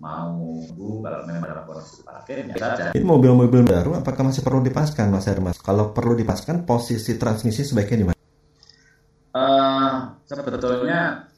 [0.00, 0.32] mau
[0.72, 2.84] bu kalau memang dalam kondisi parkir ya saja.
[2.96, 5.60] Ini mobil-mobil baru apakah masih perlu dipaskan Mas Hermas?
[5.60, 8.18] Kalau perlu dipaskan posisi transmisi sebaiknya di mana?
[9.30, 11.28] Uh, sebetulnya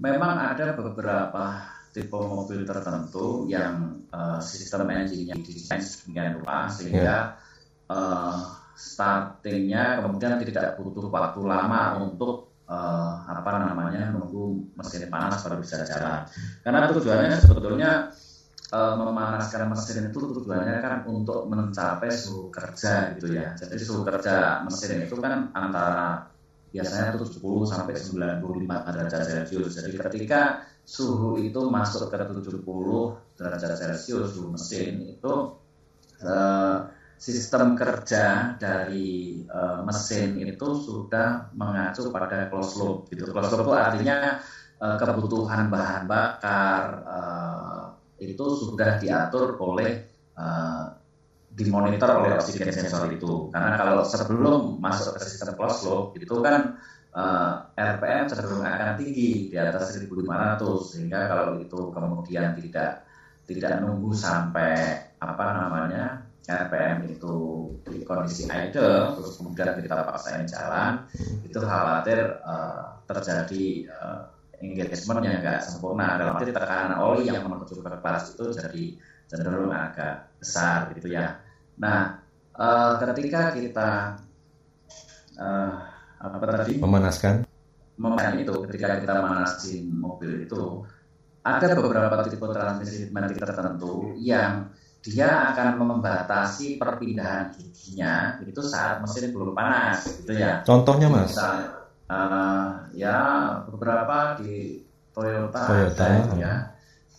[0.00, 1.44] memang ada beberapa
[1.92, 7.92] tipe mobil tertentu yang uh, sistem engine-nya didesain sedemikian rupa sehingga yeah.
[7.92, 8.40] uh,
[8.72, 15.84] startingnya kemudian tidak butuh waktu lama untuk uh, apa namanya menunggu mesin panas baru bisa
[15.84, 16.24] jalan.
[16.64, 17.92] Karena tujuannya sebetulnya
[18.72, 23.52] uh, memanaskan mesin itu tujuannya kan untuk mencapai suhu kerja gitu ya.
[23.52, 26.32] Jadi suhu kerja mesin itu kan antara
[26.72, 29.76] biasanya itu 10 sampai 95 derajat Celcius.
[29.76, 32.68] Jadi ketika suhu itu masuk ke 70
[33.40, 35.56] derajat Celcius suhu mesin itu
[36.20, 36.78] uh,
[37.16, 43.24] sistem kerja dari uh, mesin itu sudah mengacu pada closed loop gitu.
[43.32, 44.42] Closed loop itu artinya
[44.84, 47.84] uh, kebutuhan bahan bakar uh,
[48.20, 50.04] itu sudah diatur oleh
[50.36, 50.92] uh,
[51.48, 53.48] dimonitor oleh oksigen sensor itu.
[53.48, 56.76] Karena kalau sebelum masuk ke sistem closed loop itu kan
[57.16, 63.04] uh, RPM cenderung akan tinggi di atas 1500 sehingga kalau itu kemudian tidak
[63.46, 64.76] tidak nunggu sampai
[65.20, 67.36] apa namanya RPM itu
[67.86, 71.06] di kondisi idle terus kemudian kita paksain jalan
[71.46, 74.22] itu khawatir uh, terjadi uh,
[74.62, 78.84] engagement yang enggak sempurna dalam arti tekanan oli yang menuju ke kelas itu jadi
[79.26, 81.40] cenderung agak besar gitu ya.
[81.80, 82.20] Nah,
[82.54, 83.90] uh, ketika kita
[85.40, 85.91] uh,
[86.22, 87.42] apa tadi memanaskan
[87.98, 90.86] memanaskan itu ketika kita manasin mobil itu
[91.42, 94.70] ada beberapa tipe transmisi magnetik tertentu yang
[95.02, 100.62] dia akan membatasi perpindahan giginya itu saat mesin belum panas gitu ya.
[100.62, 101.34] Contohnya mas?
[101.34, 101.68] Misalnya,
[102.06, 103.18] uh, ya
[103.66, 106.54] beberapa di Toyota, Toyota ada, ya.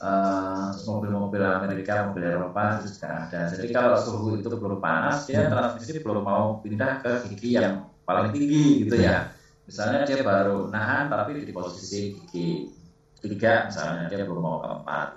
[0.04, 3.52] Uh, mobil-mobil Amerika, mobil Eropa itu juga ada.
[3.52, 8.32] Jadi kalau suhu itu belum panas, dia transmisi belum mau pindah ke gigi yang paling
[8.32, 9.28] tinggi gitu ya.
[9.64, 12.68] Misalnya dia baru nahan tapi di posisi gigi
[13.24, 15.08] tiga misalnya dia belum mau ke empat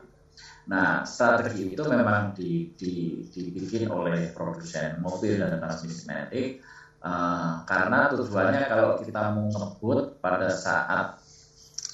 [0.67, 6.59] Nah, strategi itu memang di, di, dibikin oleh produsen mobil dan transmisi magnetik
[7.07, 11.15] uh, karena tujuannya kalau kita mau ngebut pada saat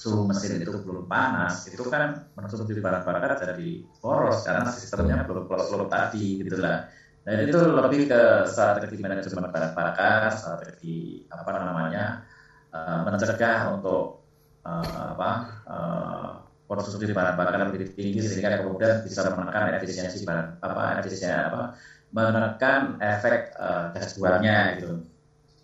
[0.02, 5.44] suhu mesin itu belum panas, itu kan mensubsidi bahan bakar jadi boros karena sistemnya belum
[5.46, 6.83] close tadi gitu lah.
[7.22, 12.26] Nah itu lebih ke strategi manajemen bahan bakar, strategi apa namanya
[12.74, 14.26] uh, mencegah untuk
[14.66, 15.30] uh, apa
[15.70, 16.30] uh,
[16.66, 21.78] konsumsi bahan bakar lebih tinggi sehingga kemudian bisa menekan efisiensi bahan apa efisiensi apa
[22.11, 25.06] menekan efek uh, gas buangnya gitu.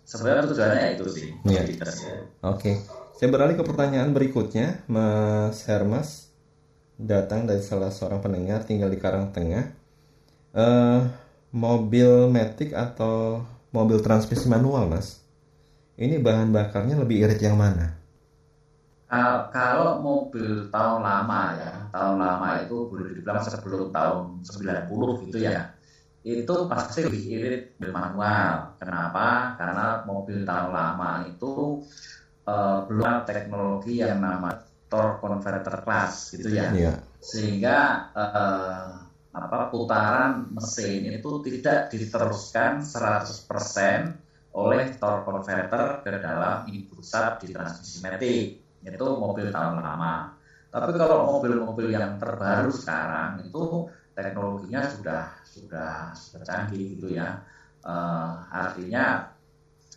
[0.07, 1.27] Sebenarnya tujuannya itu sih.
[1.45, 1.61] Ya.
[1.61, 2.17] Oke.
[2.41, 2.75] Okay.
[3.19, 6.31] Saya beralih ke pertanyaan berikutnya, Mas Hermas
[6.95, 9.75] datang dari salah seorang pendengar tinggal di Karangtengah.
[10.55, 11.05] Uh,
[11.49, 13.41] mobil metik atau
[13.73, 15.21] mobil transmisi manual, Mas?
[15.99, 17.99] Ini bahan bakarnya lebih irit yang mana?
[19.09, 25.37] Uh, kalau mobil tahun lama ya, tahun lama itu boleh dibilang sebelum tahun 90 gitu
[25.41, 25.73] ya,
[26.21, 28.77] itu pasti lebih irit manual.
[28.77, 29.57] Kenapa?
[29.57, 31.81] Karena mobil tahun lama itu
[32.45, 34.53] uh, belum ada teknologi yang nama
[34.85, 36.97] torque converter class gitu ya, yeah.
[37.17, 38.98] sehingga uh,
[39.29, 47.53] apa putaran mesin itu tidak diteruskan 100% oleh torque converter ke dalam input sub di
[47.53, 48.45] transmisi matic
[48.81, 50.33] itu mobil tahun lama.
[50.69, 57.41] Tapi kalau mobil-mobil yang terbaru sekarang itu teknologinya sudah sudah sudah canggih gitu ya.
[57.79, 59.33] Uh, artinya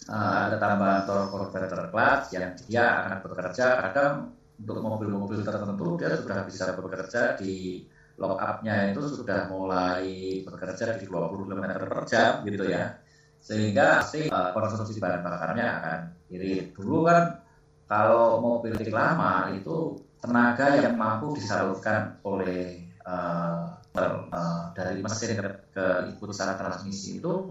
[0.08, 4.14] uh, ada tambahan torque converter clutch yang dia akan bekerja kadang
[4.62, 7.82] untuk mobil-mobil tertentu dia sudah bisa bekerja di
[8.20, 12.98] lock up-nya itu sudah mulai bekerja di 20 km per jam gitu ya.
[13.42, 15.98] sehingga pasti uh, konsumsi bahan bakarnya akan
[16.30, 17.42] irit dulu kan
[17.90, 25.44] kalau mobil listrik lama itu tenaga yang mampu disalurkan oleh uh, uh, dari mesin ke,
[25.74, 27.50] ke input transmisi itu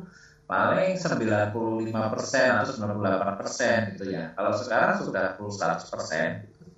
[0.51, 1.53] paling 95
[2.11, 4.35] persen atau 98 persen gitu ya.
[4.35, 6.27] Kalau sekarang sudah full 100 persen.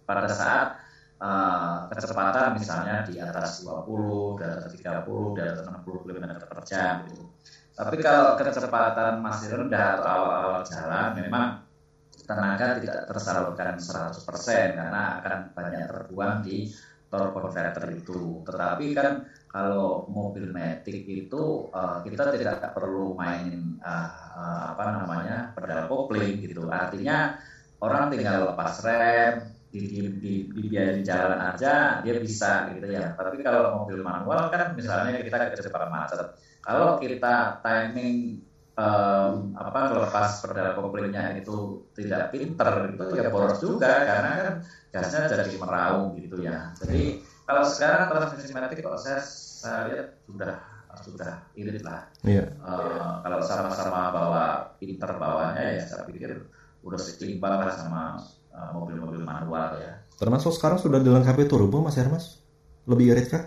[0.03, 0.82] Pada saat
[1.23, 7.07] uh, kecepatan misalnya di atas 20, di atas 30, di atas 60 km per jam
[7.07, 7.23] gitu.
[7.73, 11.45] Tapi kalau kecepatan masih rendah atau awal-awal jalan memang
[12.23, 16.69] tenaga tidak tersalurkan 100% karena akan banyak terbuang di
[17.09, 18.45] torque converter itu.
[18.45, 25.37] Tetapi kan kalau mobil metik itu uh, kita tidak perlu main uh, uh, apa namanya
[25.57, 26.69] pedal kopling gitu.
[26.69, 27.37] Artinya
[27.81, 30.01] orang tinggal lepas rem, di, di,
[30.53, 33.17] di, di jalan aja dia bisa gitu ya.
[33.17, 36.21] Tapi kalau mobil manual kan misalnya kita kecepatan macet.
[36.61, 38.37] Kalau kita timing
[38.77, 44.55] um, apa lepas pedal koplingnya itu tidak pinter itu ya boros juga karena kan
[44.93, 50.53] gasnya jadi meraung gitu ya jadi kalau sekarang transmisi matic kalau saya saya lihat sudah
[51.01, 52.05] sudah irit lah.
[52.21, 52.53] Iya.
[52.61, 54.45] Uh, kalau sama-sama bawa
[54.77, 56.45] pinter bawahnya ya saya pikir
[56.85, 58.21] udah seimbang lah sama
[58.73, 59.93] mobil-mobil manual ya.
[60.17, 62.39] Termasuk sekarang sudah dilengkapi turbo Mas Hermas?
[62.85, 63.43] Lebih irit kah?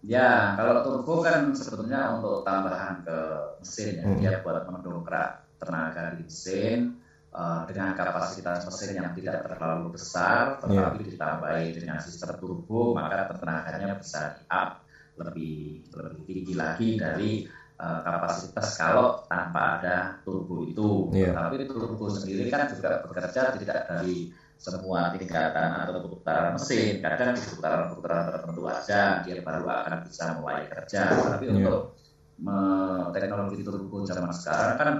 [0.00, 3.18] Ya, kalau turbo kan sebetulnya untuk tambahan ke
[3.60, 4.16] mesin ya, Hmm.
[4.16, 6.96] dia buat mendongkrak tenaga di mesin
[7.36, 14.00] uh, dengan kapasitas mesin yang tidak terlalu besar, tetapi ditambahi dengan sistem turbo, maka tenaganya
[14.00, 14.80] bisa di up
[15.20, 17.44] lebih lebih tinggi lagi dari
[17.80, 21.08] uh, kapasitas kalau tanpa ada turbo itu.
[21.16, 21.32] Iya.
[21.32, 24.28] Tapi turbo sendiri kan juga bekerja tidak dari
[24.60, 30.68] semua tingkatan atau putaran mesin kadang di putaran-putaran tertentu aja dia baru akan bisa mulai
[30.68, 31.56] kerja tapi Iya.
[31.56, 31.96] untuk
[32.44, 34.90] me- teknologi turbo zaman sekarang kan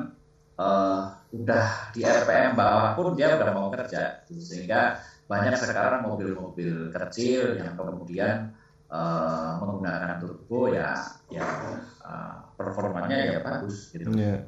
[0.56, 1.00] eh,
[1.36, 4.96] udah di RPM bawah pun dia udah mau kerja sehingga
[5.28, 8.50] banyak sekarang mobil-mobil kecil yang kemudian
[8.90, 10.98] eh, menggunakan turbo ya
[11.30, 11.46] ya
[12.02, 14.10] eh, performanya ya bagus gitu.
[14.12, 14.44] Iya.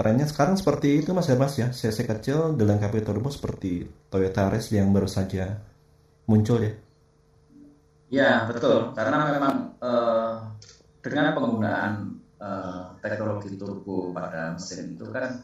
[0.00, 1.68] Trennya sekarang seperti itu Mas Hermas ya.
[1.76, 5.60] CC kecil dilengkapi turbo seperti Toyota Race yang baru saja
[6.24, 6.72] muncul ya.
[8.10, 10.34] Ya betul, karena memang eh,
[11.04, 11.92] dengan penggunaan
[12.42, 15.36] eh, teknologi turbo pada mesin itu kan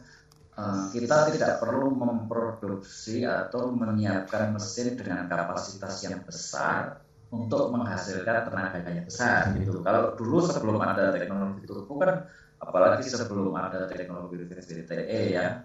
[0.57, 8.79] eh, kita tidak perlu memproduksi atau menyiapkan mesin dengan kapasitas yang besar untuk menghasilkan tenaga
[8.87, 9.83] yang besar gitu.
[9.83, 12.23] Kalau dulu sebelum ada teknologi turbo kan
[12.57, 15.61] apalagi sebelum ada teknologi VVTE ya,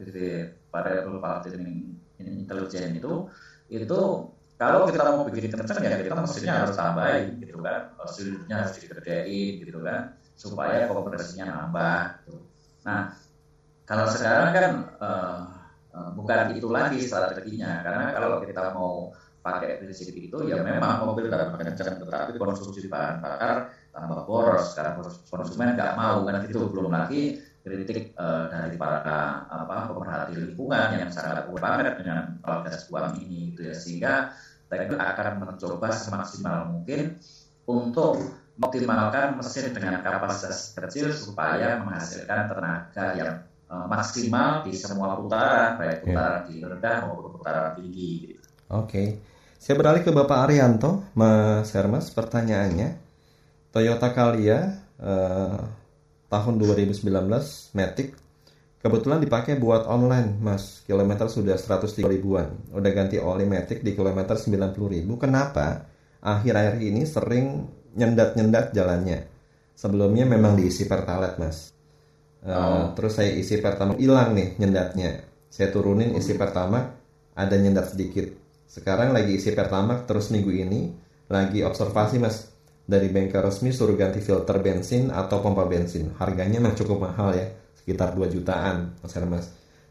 [0.68, 3.12] variable tuning intelligent itu
[3.72, 3.98] itu
[4.60, 9.52] kalau kita mau bikin kencang ya kita mesinnya harus tambahin gitu kan hasilnya harus digedein
[9.64, 12.34] gitu kan supaya kompresinya nambah gitu.
[12.86, 13.10] nah
[13.88, 14.72] kalau sekarang kan
[15.02, 15.38] uh,
[16.14, 19.10] bukan itu lagi strateginya karena kalau kita mau
[19.42, 24.96] pakai prinsip itu ya memang mobil dalam kencang tetapi konsumsi bahan bakar tambah boros karena
[25.28, 31.10] konsumen nggak mau kan itu belum lagi kritik uh, dari para apa pemerhati lingkungan yang
[31.10, 34.14] sangat banget dengan gas buang ini gitu ya sehingga
[34.66, 37.18] teknik akan mencoba semaksimal mungkin
[37.66, 38.18] untuk
[38.58, 43.34] mengoptimalkan mesin dengan kapasitas kecil supaya menghasilkan tenaga yang
[43.72, 46.48] uh, maksimal di semua putaran baik putaran yeah.
[46.48, 48.10] di rendah maupun putaran tinggi.
[48.28, 48.46] Gitu.
[48.72, 49.20] Oke,
[49.62, 52.10] saya beralih ke Bapak Arianto, Mas Hermas.
[52.10, 52.98] Pertanyaannya,
[53.70, 55.62] Toyota Calya uh,
[56.26, 57.06] tahun 2019
[57.70, 58.18] Matic
[58.82, 60.82] kebetulan dipakai buat online mas.
[60.82, 62.50] Kilometer sudah 103 ribuan.
[62.74, 65.14] Udah ganti oli Matic di kilometer 90 ribu.
[65.14, 65.86] Kenapa
[66.18, 69.30] akhir-akhir ini sering nyendat-nyendat jalannya?
[69.78, 71.70] Sebelumnya memang diisi pertalite mas.
[72.42, 72.84] Uh, oh.
[72.98, 75.22] terus saya isi pertama hilang nih nyendatnya.
[75.46, 76.98] Saya turunin isi pertama
[77.38, 78.41] ada nyendat sedikit
[78.72, 80.96] sekarang lagi isi pertama terus minggu ini
[81.28, 82.48] lagi observasi mas
[82.88, 86.16] dari bengkel resmi suruh ganti filter bensin atau pompa bensin.
[86.16, 89.46] Harganya memang cukup mahal ya, sekitar 2 jutaan, Mas Hermas.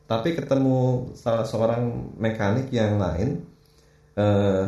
[0.10, 3.48] Tapi ketemu salah seorang mekanik yang lain,
[4.17, 4.65] eh,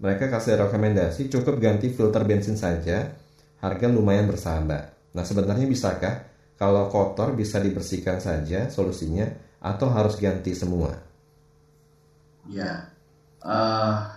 [0.00, 3.10] mereka kasih rekomendasi cukup ganti filter bensin saja,
[3.60, 4.96] harga lumayan bersahabat.
[5.12, 6.24] Nah sebenarnya bisakah
[6.56, 9.28] kalau kotor bisa dibersihkan saja solusinya
[9.60, 11.04] atau harus ganti semua?
[12.48, 12.95] Ya,
[13.44, 14.16] uh,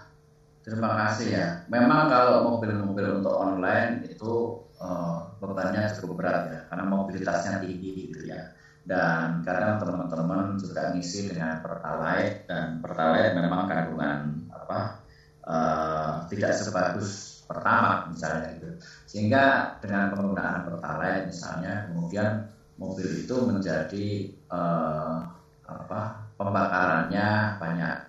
[0.69, 1.47] Terima kasih ya.
[1.65, 8.29] Memang kalau mobil-mobil untuk online itu uh, bebannya cukup berat ya, karena mobilitasnya tinggi gitu
[8.29, 8.53] ya.
[8.85, 14.79] Dan kadang teman-teman juga ngisi dengan pertalite dan pertalite memang kandungan apa
[15.49, 18.69] uh, tidak sebagus pertama misalnya gitu.
[19.09, 22.45] Sehingga dengan penggunaan pertalite misalnya kemudian
[22.77, 24.07] mobil itu menjadi
[24.53, 25.17] uh,
[25.65, 28.08] apa pembakarannya banyak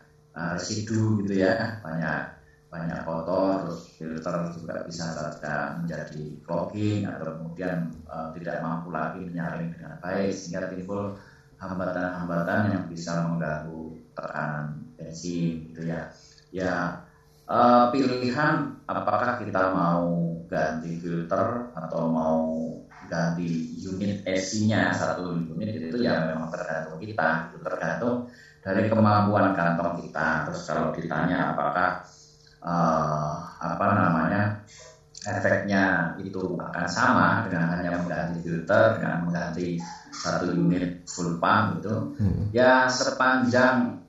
[0.56, 7.90] residu gitu ya, banyak banyak kotor, terus filter juga bisa saja menjadi clogging atau kemudian
[8.06, 11.18] uh, tidak mampu lagi menyaring dengan baik sehingga timbul
[11.58, 16.14] hambatan-hambatan yang bisa mengganggu tekanan bensin gitu ya.
[16.54, 17.02] Ya
[17.50, 22.46] uh, pilihan apakah kita mau ganti filter atau mau
[23.10, 28.30] ganti unit AC-nya satu unit itu ya memang tergantung kita, itu tergantung
[28.60, 30.48] dari kemampuan kantong kita.
[30.48, 32.04] Terus kalau ditanya apakah
[32.64, 34.42] uh, apa namanya
[35.20, 39.76] efeknya itu akan sama dengan hanya mengganti filter dengan mengganti
[40.10, 42.56] satu unit full pump itu hmm.
[42.56, 44.00] ya sepanjang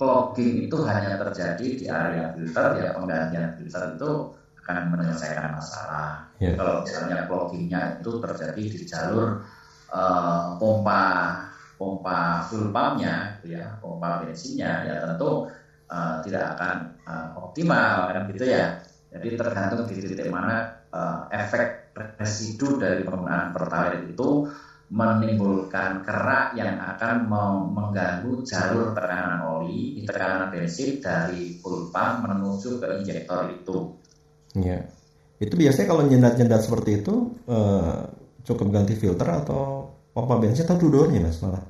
[0.00, 4.12] clogging itu hanya terjadi di area filter ya penggantian filter itu
[4.64, 6.56] akan menyelesaikan masalah yeah.
[6.56, 9.44] kalau misalnya cloggingnya itu terjadi di jalur
[9.92, 11.36] uh, pompa
[11.80, 15.48] pompa full pumpnya ya pompa bensinnya ya tentu
[15.88, 16.76] uh, tidak akan
[17.08, 18.76] uh, optimal kan gitu ya.
[19.10, 24.44] Jadi tergantung di titik mana uh, efek residu dari penggunaan pertalite itu
[24.90, 27.30] menimbulkan kerak yang akan
[27.74, 33.94] mengganggu jalur tekanan oli, tekanan bensin dari pump menuju ke injektor itu.
[34.58, 34.82] Ya,
[35.38, 38.02] itu biasanya kalau nyendat-nyendat seperti itu uh,
[38.42, 41.64] cukup ganti filter atau pompa bensin atau dua-duanya mas malah?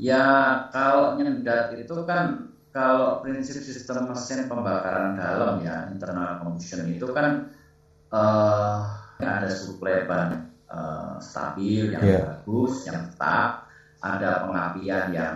[0.00, 0.24] Ya
[0.72, 7.50] kalau nyendat itu kan kalau prinsip sistem mesin pembakaran dalam ya internal combustion itu kan
[8.14, 8.86] uh,
[9.18, 12.22] ada suplai ban uh, stabil yang yeah.
[12.24, 13.66] bagus yang tetap
[14.00, 15.34] ada pengapian yang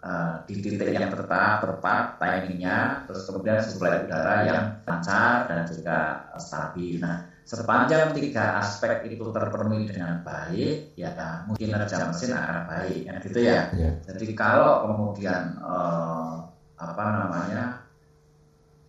[0.00, 6.30] uh, di titik yang tetap tepat timingnya terus kemudian suplai udara yang lancar dan juga
[6.38, 11.14] stabil nah sepanjang tiga aspek itu terpenuhi dengan baik ya
[11.46, 13.94] mungkin kerja mesin akan baik ya gitu ya yeah.
[14.02, 16.42] jadi kalau kemudian uh,
[16.74, 17.86] apa namanya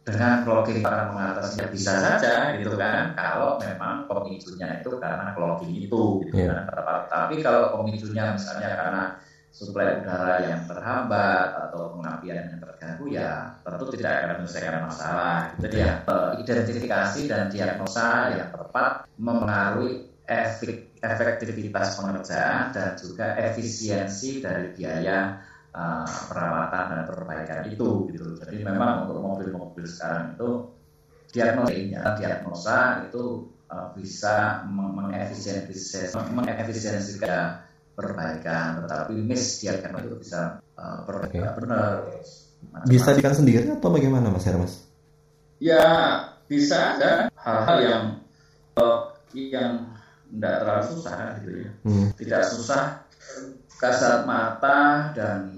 [0.02, 6.26] dengan clogging para mengatasinya bisa saja gitu kan kalau memang pemicunya itu karena clogging itu
[6.26, 6.66] gitu yeah.
[6.66, 9.04] kan tapi kalau pemicunya misalnya karena
[9.52, 15.76] suplai udara yang terhambat atau pengapian yang terganggu ya tentu tidak akan menyelesaikan masalah jadi
[15.82, 24.76] ya eh, identifikasi dan diagnosa yang tepat mempengaruhi efek, efektivitas pengerjaan dan juga efisiensi dari
[24.76, 25.40] biaya
[25.72, 28.36] uh, perawatan dan perbaikan itu gitu.
[28.36, 30.50] Jadi memang untuk mobil-mobil sekarang itu
[31.32, 32.78] diagnosa diagnosa
[33.08, 37.67] itu uh, bisa mengefisiensikan mengefisiensikan
[37.98, 40.42] perbaikan, tetapi miss diagnosa itu bisa
[40.78, 41.62] uh, perbaikan okay.
[41.66, 41.94] benar.
[42.86, 44.86] Bisa dikan sendiri atau bagaimana Mas Hermas?
[45.58, 45.82] Ya
[46.46, 48.04] bisa ada hal-hal yang
[48.78, 49.98] uh, yang
[50.30, 51.72] tidak terlalu susah gitu ya.
[51.82, 52.08] Hmm.
[52.14, 53.02] Tidak susah
[53.82, 55.50] kasat mata dan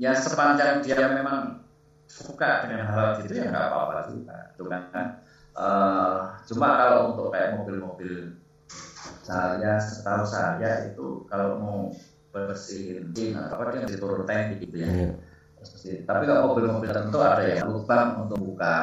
[0.00, 1.60] ya sepanjang dia memang
[2.08, 4.82] suka dengan hal gitu ya nggak apa-apa juga itu kan
[5.56, 8.36] uh, cuma kalau untuk kayak mobil-mobil
[9.22, 11.78] saya setahu saya itu kalau mau
[12.34, 16.02] bersihin atau apa dia diturun tank gitu ya yeah.
[16.08, 18.76] tapi kalau mobil-mobil tertentu ada yang lubang untuk buka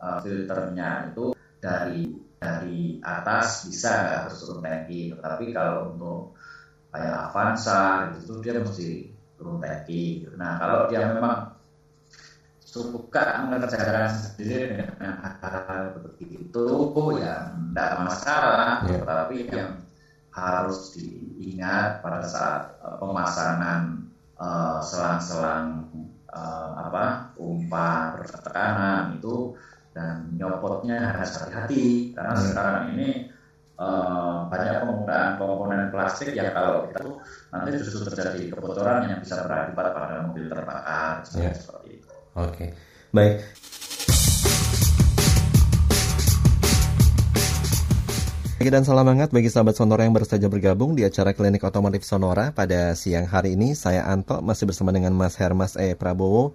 [0.00, 6.20] uh, filternya itu dari dari atas bisa harus turun tangki tetapi kalau untuk
[6.90, 10.34] kayak Avanza gitu dia mesti turun gitu.
[10.34, 11.54] nah kalau dia memang
[12.58, 16.90] suka mengerjakan sendiri dengan hal begitu
[17.22, 18.98] ya tidak masalah yeah.
[18.98, 19.83] tetapi yang
[20.34, 24.02] harus diingat pada saat uh, pemasangan
[24.34, 25.86] uh, selang-selang
[26.34, 29.54] uh, apa umpan bertekanan itu
[29.94, 32.44] dan nyopotnya harus hati-hati karena yeah.
[32.50, 33.08] sekarang ini
[33.78, 37.16] uh, banyak penggunaan komponen plastik yang kalau kita tuh
[37.54, 41.54] nanti justru terjadi kebocoran yang bisa berakibat pada mobil terbakar yeah.
[41.54, 42.10] seperti itu.
[42.34, 42.68] Oke, okay.
[43.14, 43.38] baik.
[48.54, 52.06] Pagi dan salam hangat bagi sahabat Sonora yang baru saja bergabung di acara Klinik Otomotif
[52.06, 53.74] Sonora pada siang hari ini.
[53.74, 55.98] Saya Anto masih bersama dengan Mas Hermas E.
[55.98, 56.54] Prabowo,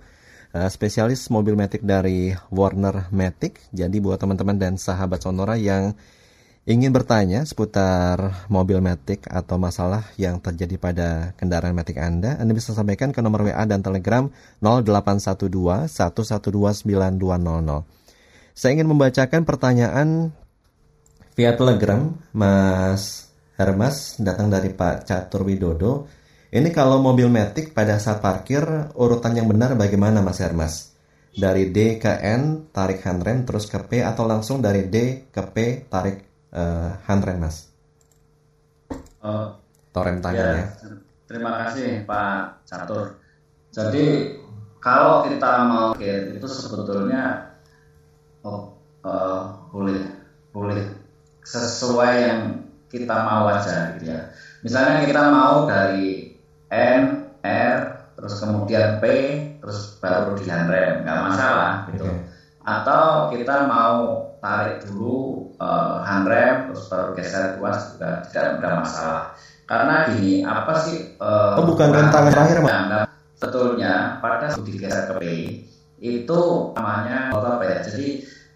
[0.55, 3.59] uh, spesialis mobil Matic dari Warner Matic.
[3.75, 5.91] Jadi buat teman-teman dan sahabat Sonora yang
[6.63, 12.71] ingin bertanya seputar mobil Matic atau masalah yang terjadi pada kendaraan Matic Anda, Anda bisa
[12.71, 14.31] sampaikan ke nomor WA dan Telegram
[14.63, 15.51] 0812
[15.91, 16.87] 1129200.
[18.55, 20.31] Saya ingin membacakan pertanyaan
[21.39, 22.03] via Telegram
[22.35, 26.03] Mas Hermas datang dari Pak Catur Widodo.
[26.51, 28.59] Ini kalau mobil Matic pada saat parkir
[28.99, 30.91] urutan yang benar bagaimana Mas Hermas?
[31.31, 35.87] Dari D ke N tarik handrem terus ke P atau langsung dari D ke P
[35.87, 37.69] tarik uh, handrem mas
[39.21, 39.53] uh,
[39.93, 40.67] torem tangan ya, ya
[41.29, 43.15] terima kasih Pak Catur
[43.69, 44.33] jadi
[44.81, 47.53] kalau kita mau itu sebetulnya
[48.41, 48.73] oh,
[49.05, 50.01] uh, boleh
[50.49, 50.98] boleh
[51.49, 52.41] sesuai yang
[52.89, 54.29] kita mau aja gitu ya.
[54.61, 56.37] Misalnya kita mau dari
[56.69, 57.77] N R
[58.13, 59.05] terus kemudian P
[59.57, 62.05] terus baru di handrem nggak masalah gitu.
[62.05, 62.37] Okay.
[62.59, 69.23] atau kita mau tarik dulu uh, handrem terus baru geser tuas juga tidak ada masalah.
[69.65, 73.09] Karena gini apa sih uh, oh, bukan rentangan terakhir mas?
[73.39, 75.23] sebetulnya pada digeser ke P
[75.99, 76.41] itu
[76.75, 78.07] namanya apa ya jadi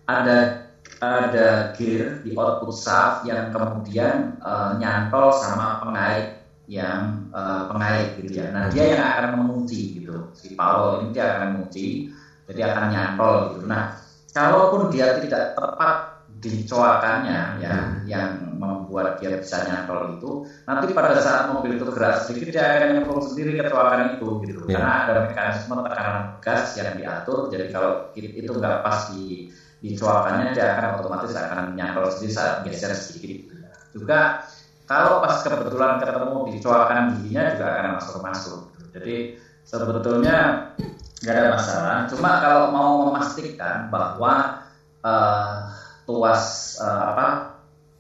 [0.08, 0.62] ada
[1.03, 6.31] ada gear di output shaft yang kemudian uh, nyantol sama pengait
[6.67, 8.47] yang uh, pengait gitu ya.
[8.55, 10.31] Nah dia yang akan mengunci gitu.
[10.31, 12.07] Si Paul ini dia akan mengunci,
[12.47, 13.65] jadi akan nyantol gitu.
[13.67, 13.91] Nah
[14.31, 16.13] kalaupun dia tidak tepat
[16.43, 18.03] dicoakannya ya hmm.
[18.03, 20.31] yang membuat dia bisa nyantol itu
[20.67, 24.61] nanti pada saat mobil itu gerak sedikit dia akan nyemplung sendiri ke coakan itu gitu
[24.67, 24.75] yeah.
[24.75, 29.47] karena ada mekanisme tekanan gas yang diatur jadi kalau itu nggak pas di
[29.84, 33.51] di coakannya dia akan otomatis akan nyantol sendiri saat geser sedikit.
[33.91, 34.39] Juga
[34.88, 38.59] kalau pas kebetulan ketemu di coakan giginya juga akan masuk masuk.
[38.95, 39.36] Jadi
[39.67, 40.71] sebetulnya
[41.19, 41.97] nggak ada masalah.
[42.07, 44.63] Cuma kalau mau memastikan bahwa
[45.03, 45.67] uh,
[46.07, 47.27] tuas uh, apa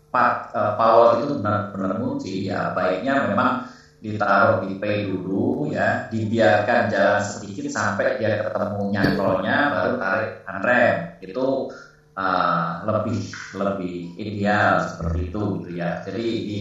[0.07, 3.67] part, uh, power itu benar-benar kunci ya baiknya memang
[4.03, 6.11] ditaruh di P dulu ya.
[6.11, 11.71] Dibiarkan jalan sedikit sampai dia ketemu nyantolnya baru tarik handrem itu
[12.19, 13.19] uh, lebih
[13.55, 16.03] lebih ideal seperti itu gitu ya.
[16.03, 16.59] Jadi di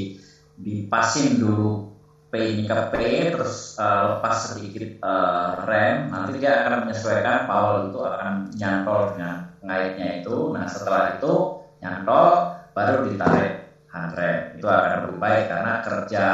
[0.62, 1.90] dipasin dulu
[2.30, 2.97] P ini ke P
[3.34, 9.36] terus uh, lepas sedikit uh, rem nanti dia akan menyesuaikan power itu akan nyantol dengan
[9.66, 10.36] ngaitnya itu.
[10.55, 16.24] Nah setelah itu nyantol baru ditarik handrem itu akan lebih baik karena kerja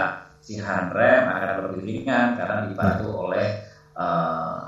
[0.42, 3.18] si handrem akan lebih ringan karena dibantu nah.
[3.28, 3.48] oleh
[3.98, 4.58] uh,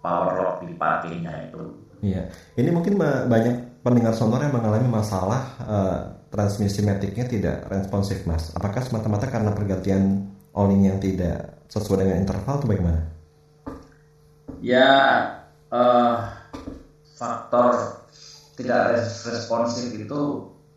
[0.00, 1.62] power lock itu.
[2.00, 5.98] Iya, ini mungkin banyak pendengar sonor yang mengalami masalah uh,
[6.32, 8.48] transmisi metiknya tidak responsif, mas.
[8.56, 13.00] Apakah semata-mata karena pergantian oli yang tidak sesuai dengan interval atau bagaimana?
[14.64, 14.88] Ya,
[15.68, 16.16] uh,
[17.20, 18.00] faktor
[18.56, 18.96] tidak
[19.28, 20.20] responsif itu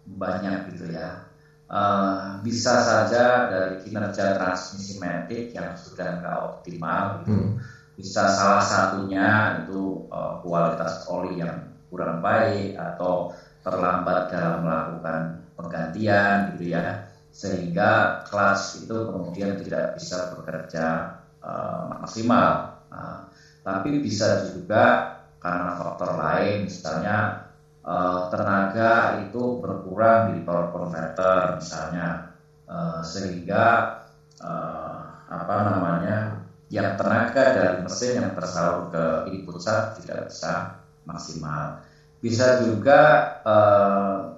[0.03, 1.32] banyak gitu ya
[1.69, 7.35] uh, bisa saja dari kinerja transmisi metik yang sudah nggak optimal gitu.
[7.35, 7.51] Hmm.
[7.93, 13.29] Bisa salah satunya itu uh, kualitas oli yang kurang baik atau
[13.61, 15.21] terlambat dalam melakukan
[15.53, 22.77] penggantian gitu ya sehingga kelas itu kemudian tidak bisa bekerja uh, maksimal.
[22.93, 23.25] Nah,
[23.65, 27.49] tapi bisa juga karena faktor lain misalnya
[27.83, 32.33] uh, tenaga itu berkurang di power converter misalnya
[32.67, 33.99] uh, sehingga
[34.39, 36.17] uh, apa namanya
[36.73, 41.77] yang tenaga dari mesin yang tersalur ke input sat tidak bisa maksimal.
[42.17, 44.33] Bisa juga uh,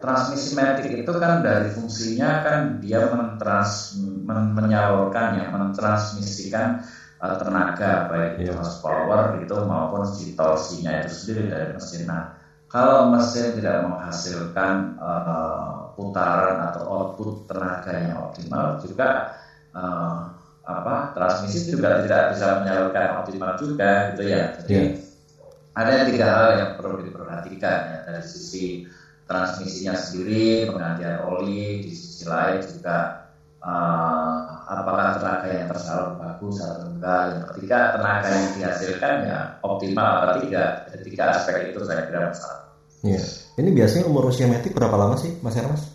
[0.00, 6.80] transmisi metik itu kan dari fungsinya kan dia mentrans, men, menyalurkan ya mentransmisikan
[7.20, 8.80] uh, tenaga baik itu yeah.
[8.80, 12.08] power itu maupun si torsinya itu sendiri dari mesin.
[12.08, 12.39] Nah,
[12.70, 19.34] kalau mesin tidak menghasilkan uh, putaran atau output tenaga yang optimal juga
[19.74, 20.30] uh,
[20.62, 25.74] apa transmisi juga tidak bisa menyalurkan optimal juga gitu ya jadi yeah.
[25.74, 28.86] ada tiga hal yang perlu diperhatikan ya dari sisi
[29.26, 33.26] transmisinya sendiri penggantian oli di sisi lain juga
[33.66, 40.10] uh, apakah tenaga yang tersalur bagus atau enggak yang ketiga tenaga yang dihasilkan ya optimal
[40.22, 43.22] atau tidak jadi tiga aspek itu saya kira masalah Iya.
[43.56, 45.88] Ini biasanya umur usia metik berapa lama sih, Mas Hermas?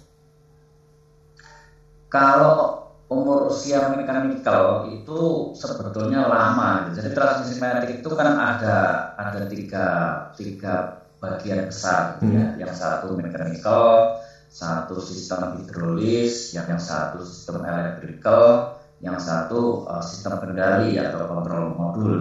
[2.09, 6.89] Kalau umur usia mekanikal itu sebetulnya lama.
[6.93, 8.77] Jadi transmisi metik itu kan ada
[9.17, 9.85] ada tiga
[10.33, 12.41] tiga bagian besar, gitu ya.
[12.41, 12.57] hmm.
[12.57, 12.65] ya.
[12.65, 14.17] Yang satu mekanikal,
[14.49, 18.73] satu sistem hidrolis, yang yang satu sistem elektrikal,
[19.03, 22.15] yang satu uh, sistem kendali atau kontrol modul.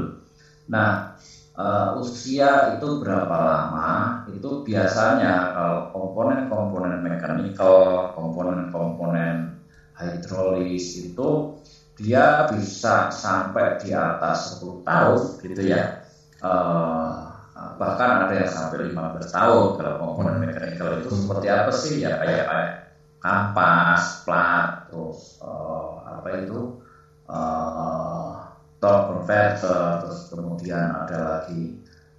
[0.70, 1.14] Nah,
[1.54, 3.88] uh, usia itu berapa lama
[4.26, 9.54] itu biasanya kalau komponen-komponen mekanikal, komponen-komponen
[9.94, 11.54] hidrolis itu
[11.94, 15.94] dia bisa sampai di atas 10 tahun gitu ya.
[16.42, 17.33] Uh,
[17.80, 22.02] bahkan ada yang sampai 15 tahun kalau komponen mekanikal itu seperti apa sih?
[22.02, 22.72] Ya kayak kayak
[23.20, 26.76] kampas, plat, terus uh, apa itu?
[27.24, 28.36] Uh,
[28.76, 31.72] torque converter, terus kemudian ada lagi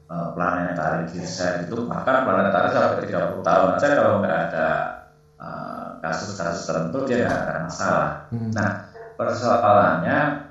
[0.09, 1.85] uh, planetary gearset itu.
[1.85, 4.67] Bahkan planetary sampai 30 tahun aja kalau nggak ada
[5.37, 8.09] uh, kasus-kasus tertentu dia nggak ada masalah.
[8.33, 8.49] Hmm.
[8.49, 8.69] Nah
[9.15, 10.44] persoalannya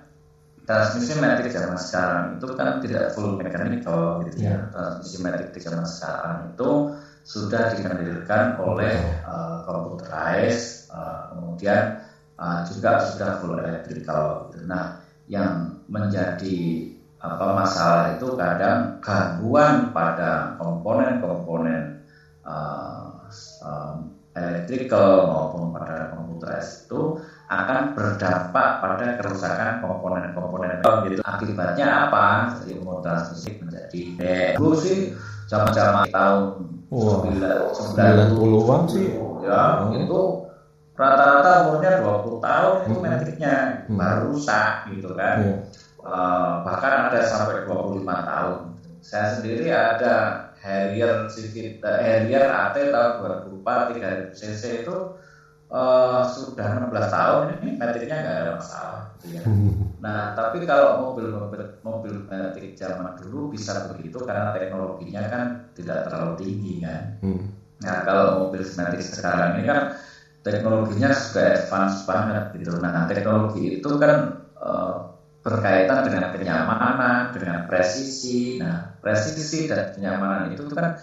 [0.65, 4.65] transmisi metrik zaman sekarang itu kan tidak full mechanical gitu ya.
[4.73, 6.89] Transmisi metrik di zaman sekarang itu
[7.25, 11.97] sudah dikendalikan oleh uh, computerized, uh, kemudian
[12.37, 14.45] uh, juga sudah full electrical.
[14.49, 14.65] Gitu.
[14.65, 14.93] Nah,
[15.29, 16.89] yang menjadi
[17.25, 21.97] apa masalah itu kadang gangguan pada komponen-komponen
[22.45, 23.25] uh,
[23.65, 24.05] um,
[24.37, 31.21] elektrikal maupun pada komputer itu akan berdampak pada kerusakan komponen-komponen gitu.
[31.23, 32.57] Akibatnya apa?
[32.63, 34.01] Jadi umur transmisi menjadi
[34.57, 35.13] dulu sih
[35.49, 36.43] zaman-zaman tahun
[37.75, 39.13] sembilan puluh-an sih
[39.45, 40.09] ya hmm.
[40.09, 40.21] itu
[40.95, 43.05] rata-rata umurnya 20 tahun itu hmm.
[43.05, 43.55] metriknya
[43.91, 43.99] hmm.
[43.99, 45.59] baru rusak gitu kan hmm.
[46.07, 48.57] uh, bahkan ada sampai 25 tahun
[49.05, 50.15] saya sendiri ada
[50.65, 53.13] Harrier Civic uh, Harrier AT tahun
[53.61, 54.97] 2004 3000 cc itu
[55.75, 59.43] uh, sudah 16 tahun ini metriknya nggak ada masalah ya.
[59.99, 61.35] Nah tapi kalau mobil
[61.83, 65.43] mobil metrik elektrik zaman dulu bisa begitu karena teknologinya kan
[65.75, 67.03] tidak terlalu tinggi kan.
[67.21, 67.43] Hmm.
[67.83, 69.99] Nah kalau mobil simetrik sekarang ini kan
[70.47, 72.79] teknologinya sudah advance banget gitu.
[72.79, 75.11] Nah teknologi itu kan uh,
[75.45, 78.63] berkaitan dengan kenyamanan, dengan presisi.
[78.63, 80.95] Nah presisi dan kenyamanan itu kan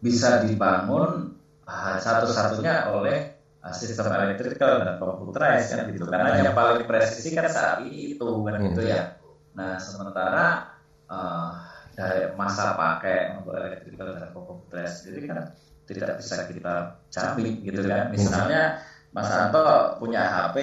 [0.00, 1.36] bisa dibangun
[1.68, 3.33] uh, satu-satunya oleh
[3.72, 6.04] sistem elektrikal dan komputerized kan gitu.
[6.04, 8.66] Karena yang paling presisi kan saat ini itu kan hmm.
[8.74, 9.16] gitu ya.
[9.56, 10.74] Nah, sementara
[11.08, 11.48] uh,
[11.94, 15.54] dari masa pakai untuk elektrikal dan komputer sendiri kan
[15.88, 16.74] tidak bisa kita
[17.08, 18.12] jamin gitu kan.
[18.12, 18.84] Misalnya
[19.14, 19.62] Mas Anto
[20.02, 20.58] punya HP,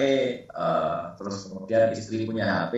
[0.52, 2.74] uh, eh, terus kemudian istri punya HP,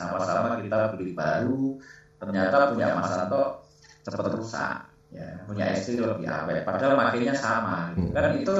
[0.00, 1.76] sama-sama kita beli baru,
[2.16, 3.60] ternyata punya Mas Anto
[4.08, 8.08] cepat rusak, ya punya istri lebih awet, padahal makainya sama, gitu.
[8.08, 8.56] kan itu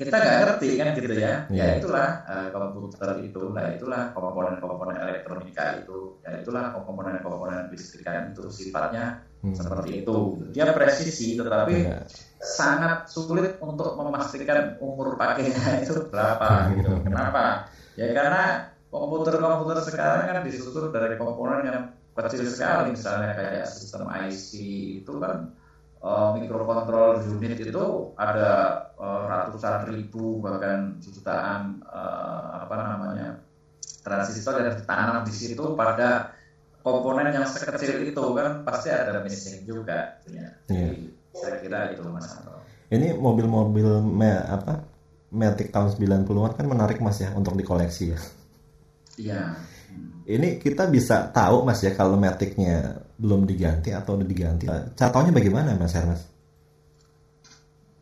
[0.00, 1.34] kita nggak ngerti kan gitu ya.
[1.52, 3.52] Ya itulah uh, komputer itu.
[3.52, 6.16] Lah itulah komponen-komponen elektronika itu.
[6.24, 9.52] Ya itulah komponen-komponen listrikan itu sifatnya hmm.
[9.52, 10.40] seperti itu.
[10.56, 12.00] Dia presisi tetapi ya.
[12.40, 17.04] sangat sulit untuk memastikan umur pakainya itu berapa gitu.
[17.04, 17.68] Kenapa?
[18.00, 21.84] Ya karena komputer-komputer sekarang kan disusun dari komponen yang
[22.16, 22.96] kecil sekali.
[22.96, 24.48] Misalnya kayak sistem IC
[25.04, 25.59] itu kan
[26.00, 27.86] uh, mikrokontrol unit itu
[28.16, 28.50] ada
[28.96, 33.28] uh, ratusan ribu bahkan jutaan uh, apa namanya
[34.00, 36.32] transistor yang ditanam di situ pada
[36.80, 40.48] komponen yang sekecil itu kan pasti ada missing juga ya.
[40.64, 41.36] Jadi yeah.
[41.36, 42.56] saya kira itu Mas Anto.
[42.90, 44.82] Ini mobil-mobil me, apa
[45.30, 48.20] Matic tahun 90-an kan menarik Mas ya untuk dikoleksi ya.
[49.20, 49.42] Iya.
[50.26, 54.64] Ini kita bisa tahu Mas ya kalau Maticnya belum diganti atau udah diganti.
[54.96, 56.22] Contohnya bagaimana Mas Hermes?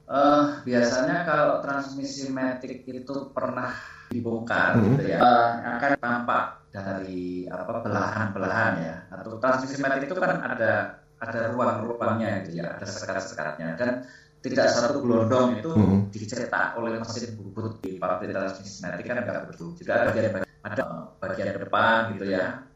[0.08, 3.76] Uh, biasanya kalau transmisi Matic itu pernah
[4.08, 4.84] dibongkar hmm.
[4.88, 8.96] gitu ya, uh, akan tampak dari apa belahan-belahan ya.
[9.12, 14.08] Atau transmisi Matic itu kan ada ada ruang-ruangnya gitu ya, ada sekat-sekatnya dan
[14.38, 16.14] tidak satu gelondong itu hmm.
[16.14, 19.76] dicetak oleh mesin bubut di pabrik transmisi Matic kan enggak betul.
[19.76, 20.82] Juga ada bagian ada
[21.20, 22.67] bagian depan gitu ya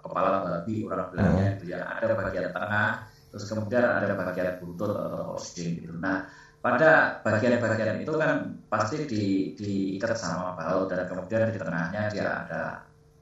[0.00, 1.54] kepala babi orang bilangnya hmm.
[1.60, 2.90] gitu ya ada bagian tengah
[3.30, 6.26] terus kemudian ada bagian buntut atau osing gitu nah
[6.60, 12.62] pada bagian-bagian itu kan pasti di, diikat sama baut dan kemudian di tengahnya dia ada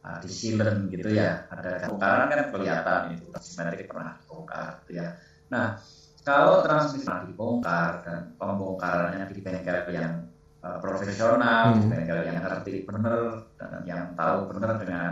[0.02, 5.14] uh, di silen gitu ya ada bongkaran kan kelihatan itu simetrik pernah dibongkar gitu ya
[5.54, 5.78] nah
[6.26, 10.28] kalau transmisi dibongkar dan pembongkarannya di bengkel yang
[10.60, 11.80] uh, profesional, hmm.
[11.80, 15.10] di bengkel yang ngerti benar dan yang tahu benar dengan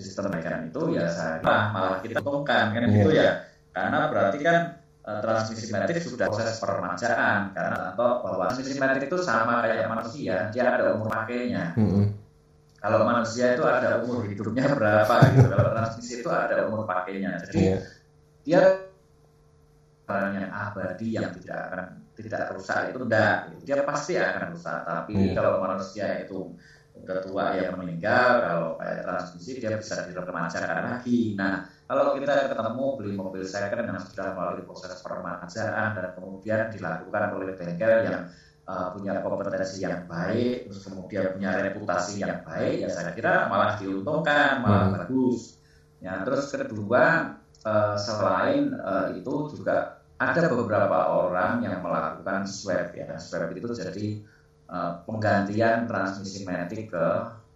[0.00, 2.94] sistem perbaikan itu ya saya kira malah kita untungkan kan yeah.
[2.96, 3.30] gitu ya
[3.72, 4.58] karena berarti kan
[5.04, 10.48] uh, transmisi metrik sudah proses permajaan karena atau bahwa transmisi metrik itu sama kayak manusia
[10.52, 12.04] dia ada umur pakainya mm -hmm.
[12.80, 17.60] kalau manusia itu ada umur hidupnya berapa gitu kalau transmisi itu ada umur pakainya jadi
[17.60, 17.80] yeah.
[18.44, 18.62] dia
[20.02, 25.14] barang yang abadi yang tidak akan tidak rusak itu enggak dia pasti akan rusak tapi
[25.16, 25.34] yeah.
[25.34, 26.52] kalau manusia itu
[27.02, 31.34] udah tua ya meninggal kalau kayak transmisi dia bisa diremajakan lagi.
[31.34, 37.22] Nah kalau kita ketemu beli mobil second yang sudah melalui proses peremajaan dan kemudian dilakukan
[37.34, 38.30] oleh bengkel yang
[38.70, 43.74] uh, punya kompetensi yang baik terus kemudian punya reputasi yang baik ya saya kira malah
[43.76, 44.94] diuntungkan malah hmm.
[45.02, 45.58] bagus.
[45.98, 47.34] Ya terus kedua
[47.66, 53.18] uh, selain uh, itu juga ada beberapa orang yang melakukan swab ya.
[53.18, 54.22] Swab itu jadi
[54.72, 57.06] Eh, penggantian transmisi matic ke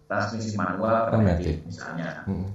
[0.05, 1.17] transmisi manual ke
[1.65, 2.21] misalnya.
[2.29, 2.45] Hmm.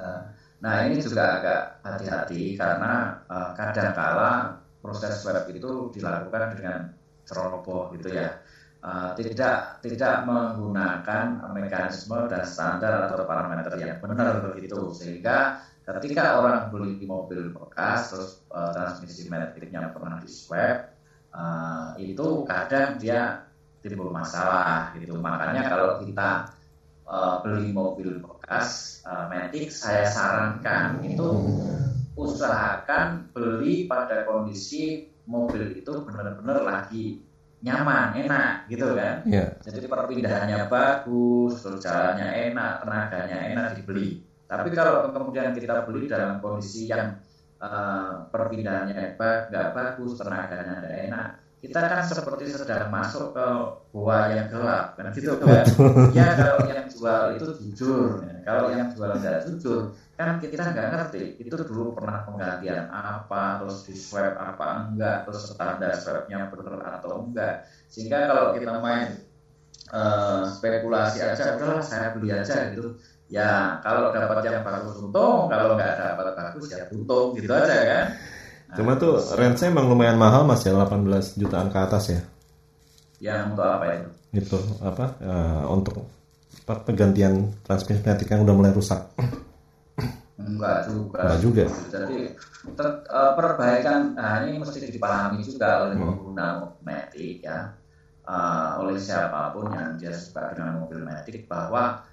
[0.00, 0.22] Uh,
[0.64, 6.88] nah ini juga agak hati-hati karena uh, kadang-kala proses web itu dilakukan dengan
[7.28, 8.32] ceroboh gitu ya.
[8.80, 16.72] Uh, tidak tidak menggunakan mekanisme dan standar atau parameter yang benar begitu sehingga ketika orang
[16.72, 20.96] beli mobil bekas terus uh, transmisi maticnya pernah di swab
[21.34, 23.47] uh, itu kadang dia
[23.82, 25.16] timbul masalah gitu.
[25.18, 26.52] Makanya kalau kita
[27.08, 31.28] uh, beli mobil bekas uh, Matic, saya sarankan itu
[32.18, 37.22] usahakan beli pada kondisi mobil itu benar-benar lagi
[37.62, 39.26] nyaman, enak gitu kan.
[39.26, 39.58] Yeah.
[39.66, 44.22] Jadi perpindahannya bagus, terus jalannya enak, tenaganya enak dibeli.
[44.48, 47.18] Tapi kalau kemudian kita beli dalam kondisi yang
[47.60, 49.18] uh, perpindahannya
[49.50, 51.28] nggak bagus, tenaganya tidak enak,
[51.58, 53.46] kita kan seperti sedang masuk ke
[53.90, 54.94] gua yang gelap.
[54.94, 55.66] Kan gitu kan
[56.14, 58.22] ya kalau yang jual itu jujur.
[58.22, 58.38] Ya.
[58.46, 59.80] kalau yang jual tidak jujur
[60.14, 61.22] kan kita nggak ngerti.
[61.42, 67.26] Itu dulu pernah penggantian apa terus di swab apa enggak terus standar swabnya benar atau
[67.26, 67.66] enggak.
[67.90, 69.18] Sehingga kalau kita main
[69.90, 72.94] uh, spekulasi aja udahlah saya beli aja gitu.
[73.28, 75.50] Ya kalau dapat yang bagus untung.
[75.50, 78.06] Kalau nggak dapat bagus ya untung gitu aja kan.
[78.76, 82.20] Cuma tuh range-nya emang lumayan mahal mas ya 18 jutaan ke atas ya.
[83.18, 84.08] Yang untuk apa itu?
[84.36, 86.04] Gitu apa uh, untuk
[86.68, 89.00] apa, penggantian transmisi pneumatik yang udah mulai rusak.
[90.36, 91.20] Enggak juga.
[91.24, 91.64] Enggak juga.
[91.88, 92.18] Jadi
[92.76, 96.04] ter, uh, perbaikan nah ini mesti dipahami juga oleh hmm.
[96.04, 96.46] pengguna
[96.84, 97.72] metik ya.
[98.28, 102.04] Uh, oleh siapa pun yang dia suka dengan mobil metik bahwa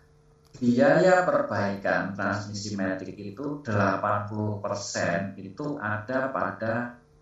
[0.60, 6.74] biaya perbaikan transmisi metik itu 80% itu ada pada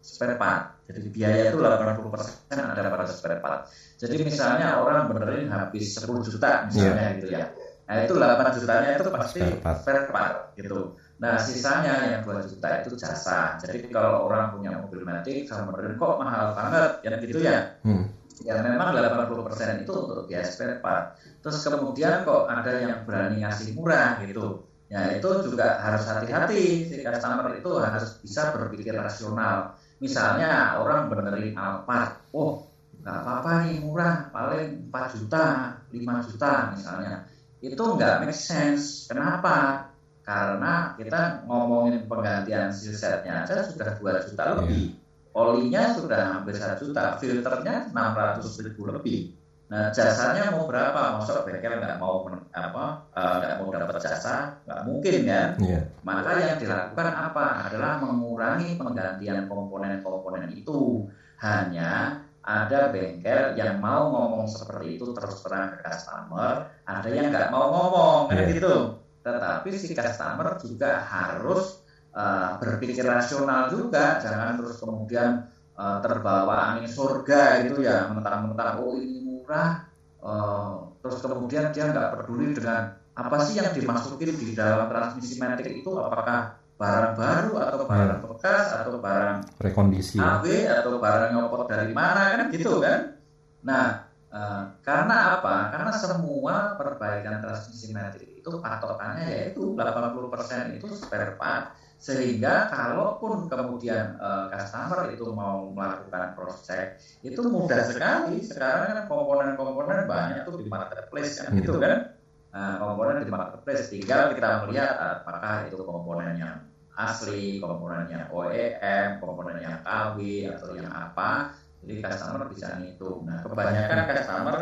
[0.04, 0.84] spare part.
[0.84, 3.72] Jadi biaya itu 80% ada pada spare part.
[3.96, 7.16] Jadi misalnya orang benerin habis 10 juta misalnya yeah.
[7.18, 7.46] gitu ya.
[7.84, 9.42] Nah itu 8 jutanya itu pasti
[9.80, 11.00] spare part gitu.
[11.24, 13.56] Nah sisanya yang 2 juta itu jasa.
[13.64, 17.80] Jadi kalau orang punya mobil metik sama benerin kok mahal banget ya gitu ya.
[17.88, 18.12] Hmm.
[18.44, 21.16] Ya memang 80% itu untuk biaya spare part.
[21.44, 24.64] Terus kemudian kok ada yang berani ngasih murah gitu.
[24.88, 26.88] Ya itu juga harus hati-hati.
[26.88, 29.76] Si customer itu harus bisa berpikir rasional.
[30.00, 32.64] Misalnya orang benerin Alphard, oh
[33.04, 35.46] nggak apa-apa nih murah, paling 4 juta,
[35.92, 37.28] 5 juta misalnya.
[37.60, 39.12] Itu nggak make sense.
[39.12, 39.92] Kenapa?
[40.24, 44.96] Karena kita ngomongin penggantian silsetnya aja sudah 2 juta lebih.
[45.36, 49.43] Olinya sudah hampir 1 juta, filternya 600 ribu lebih
[49.74, 51.18] Nah jasanya mau berapa?
[51.18, 52.22] Masuk bengkel nggak mau
[52.54, 55.50] apa uh, nggak mau dapat jasa nggak mungkin kan?
[55.58, 55.90] Yeah.
[56.06, 57.66] Maka yang dilakukan apa?
[57.66, 61.10] Adalah mengurangi penggantian komponen-komponen itu.
[61.42, 67.50] Hanya ada bengkel yang mau ngomong seperti itu terus terang ke customer, ada yang nggak
[67.50, 68.52] mau ngomong kan yeah.
[68.52, 68.76] gitu.
[69.24, 71.80] Tetapi si customer juga harus
[72.12, 75.48] uh, berpikir rasional juga, jangan terus kemudian
[75.80, 79.84] uh, terbawa angin surga gitu ya, mentang-mentang oh ini murah
[80.24, 85.84] uh, terus kemudian dia nggak peduli dengan apa sih yang dimasukin di dalam transmisi metik
[85.84, 88.32] itu apakah barang baru atau barang hmm.
[88.34, 93.20] bekas atau barang rekondisi AB atau barang nyopot dari mana kan gitu kan
[93.62, 94.03] nah
[94.34, 95.70] uh, karena apa?
[95.70, 101.78] Karena semua perbaikan transmisi metik itu patokannya yaitu 80% itu spare part.
[102.04, 108.44] Sehingga kalaupun kemudian uh, customer itu mau melakukan cross check itu mudah sekali.
[108.44, 112.12] Sekarang kan komponen-komponen banyak tuh di marketplace kan gitu kan?
[112.52, 113.88] Uh, komponen di marketplace.
[113.88, 116.60] Tinggal kita melihat apakah itu komponen yang
[116.94, 120.18] asli komponen yang OEM komponen yang KW
[120.54, 124.58] atau yang apa jadi customer bisa ngitung nah kebanyakan customer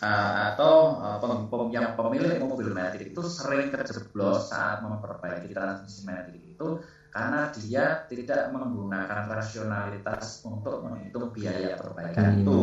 [0.00, 6.04] uh, atau uh, pem, pem, yang pemilik mobil metik itu sering kejeblos saat memperbaiki transmisi
[6.04, 6.80] metik itu
[7.16, 12.40] karena dia tidak menggunakan rasionalitas untuk menghitung biaya perbaikan hmm.
[12.44, 12.58] itu,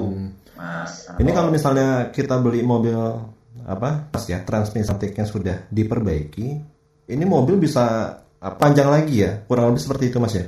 [0.54, 1.10] Mas.
[1.18, 2.94] Ini kalau misalnya kita beli mobil
[3.66, 6.48] apa, pas ya transmisi metiknya sudah diperbaiki,
[7.10, 10.46] ini mobil bisa panjang lagi ya, kurang lebih seperti itu, Mas ya?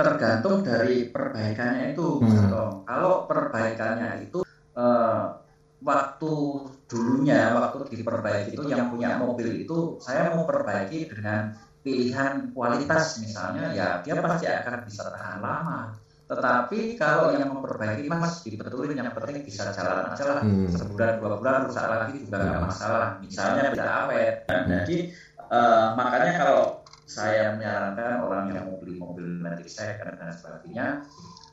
[0.00, 2.88] Tergantung dari perbaikannya itu, hmm.
[2.88, 4.40] Kalau perbaikannya itu
[4.74, 5.40] uh,
[5.80, 6.34] waktu
[6.84, 13.72] dulunya waktu diperbaiki itu yang punya mobil itu saya mau perbaiki dengan pilihan kualitas misalnya
[13.72, 15.96] ya dia pasti akan bisa tahan lama
[16.28, 20.68] tetapi kalau yang memperbaiki mas dibetulin yang penting bisa jalan aja lah hmm.
[20.68, 24.66] sebulan dua bulan rusak lagi juga nggak masalah misalnya tidak awet hmm.
[24.68, 24.96] jadi
[25.48, 26.79] uh, makanya kalau
[27.10, 31.02] saya menyarankan orang yang mau beli mobil nanti saya dan sebagainya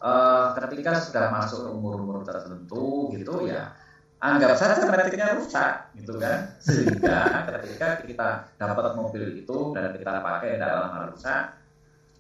[0.06, 3.74] uh, ketika sudah masuk umur-umur tertentu gitu ya
[4.22, 6.58] anggap saja metiknya rusak gitu kan?
[6.58, 11.54] Sehingga ketika kita dapat mobil itu dan kita pakai dalam hal rusak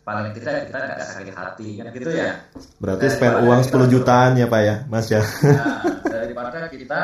[0.06, 2.38] paling tidak kita nggak sakit hati kan gitu ya?
[2.78, 5.22] Berarti spend uang 10 jutaan ya pak ya mas ya.
[5.22, 7.02] Nah, daripada kita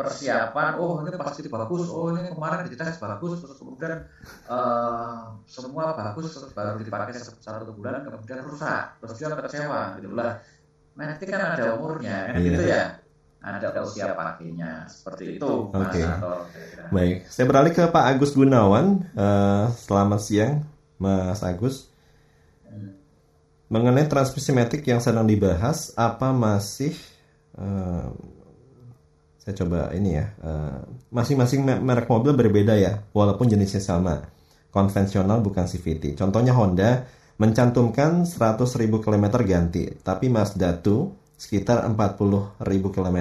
[0.00, 4.00] persiapan oh ini pasti bagus oh ini kemarin dites bagus terus kemudian
[4.48, 10.40] uh, semua bagus terus baru dipakai satu bulan kemudian rusak terus dia kecewa gitu lah
[10.96, 12.48] nanti kan ada umurnya kan iya.
[12.48, 12.84] gitu ya
[13.40, 15.96] ada usia pakainya seperti itu Oke.
[15.96, 16.04] Okay.
[16.92, 19.00] Baik, saya beralih ke Pak Agus Gunawan.
[19.16, 20.54] Uh, selamat siang,
[21.00, 21.88] Mas Agus.
[22.68, 23.00] Hmm.
[23.72, 26.92] Mengenai transmisi metik yang sedang dibahas, apa masih
[27.56, 28.12] uh,
[29.40, 34.28] saya coba ini ya, uh, masing-masing merek mobil berbeda ya, walaupun jenisnya sama.
[34.68, 36.14] Konvensional bukan CVT.
[36.14, 37.08] Contohnya Honda
[37.40, 42.60] mencantumkan 100.000 km ganti, tapi Mazda 2 sekitar 40.000
[42.92, 43.18] km.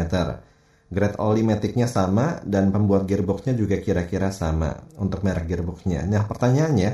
[0.89, 6.03] Grade oli metiknya sama dan pembuat gearboxnya juga kira-kira sama untuk merek gearboxnya.
[6.03, 6.89] Nah pertanyaannya,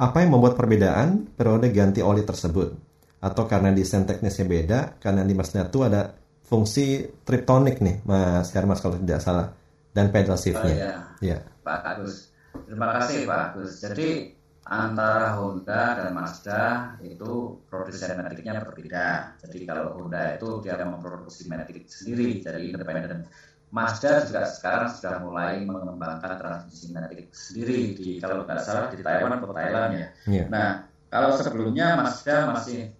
[0.00, 2.72] apa yang membuat perbedaan periode ganti oli tersebut?
[3.20, 6.16] Atau karena desain teknisnya beda, karena di Mazda itu ada
[6.50, 9.54] fungsi triptonic nih, Mas Karmas kalau tidak salah,
[9.94, 10.74] dan pedal shiftnya.
[10.74, 11.38] Oh, iya.
[11.38, 11.38] ya.
[11.62, 12.34] Pak Agus.
[12.66, 13.78] Terima kasih Pak Agus.
[13.78, 14.34] Jadi
[14.66, 16.62] antara Honda dan Mazda
[17.06, 19.38] itu produsen metriknya berbeda.
[19.46, 23.30] Jadi kalau Honda itu dia memproduksi metrik sendiri, jadi independen.
[23.70, 29.38] Mazda juga sekarang sudah mulai mengembangkan transmisi metrik sendiri di kalau nggak salah di Taiwan
[29.38, 30.06] atau Thailand ya.
[30.26, 30.46] Yeah.
[30.50, 32.90] Nah kalau sebelumnya Mazda masih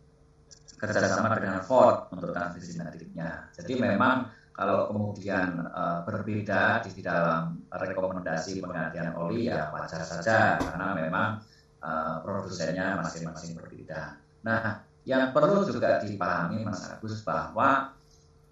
[0.81, 3.53] kerjasama dengan Ford untuk transmisi metriknya.
[3.53, 10.93] Jadi memang kalau kemudian uh, berbeda di dalam rekomendasi penggantian oli ya wajar saja karena
[10.97, 11.29] memang
[11.85, 14.17] uh, produsennya masing-masing berbeda.
[14.45, 17.97] Nah, yang perlu juga dipahami Mas Agus bahwa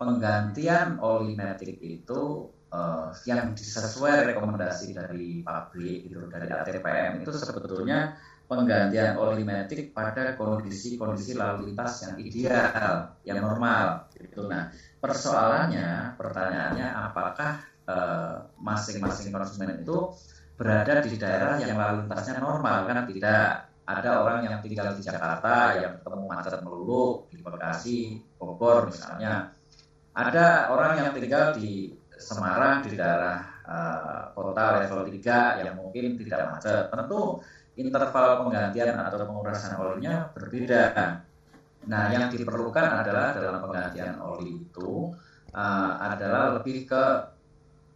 [0.00, 8.16] penggantian oli metrik itu uh, yang sesuai rekomendasi dari pabrik itu dari ATPM itu sebetulnya
[8.49, 14.09] penggantian oli metrik pada kondisi-kondisi lalu lintas yang ideal, yang normal.
[14.16, 14.49] Gitu.
[14.49, 20.16] Nah, persoalannya, pertanyaannya, apakah eh, masing-masing uh, konsumen itu
[20.57, 25.78] berada di daerah yang lalu lintasnya normal kan tidak ada orang yang tinggal di Jakarta
[25.80, 29.55] yang ketemu macet melulu di Bekasi, Bogor misalnya
[30.18, 36.51] ada orang yang tinggal di Semarang di daerah uh, kota level 3 yang mungkin tidak
[36.51, 36.90] macet.
[36.90, 37.38] Tentu
[37.78, 40.82] interval penggantian atau pengurasan olinya berbeda.
[41.88, 45.14] Nah, yang diperlukan adalah dalam penggantian oli itu
[45.54, 47.04] uh, adalah lebih ke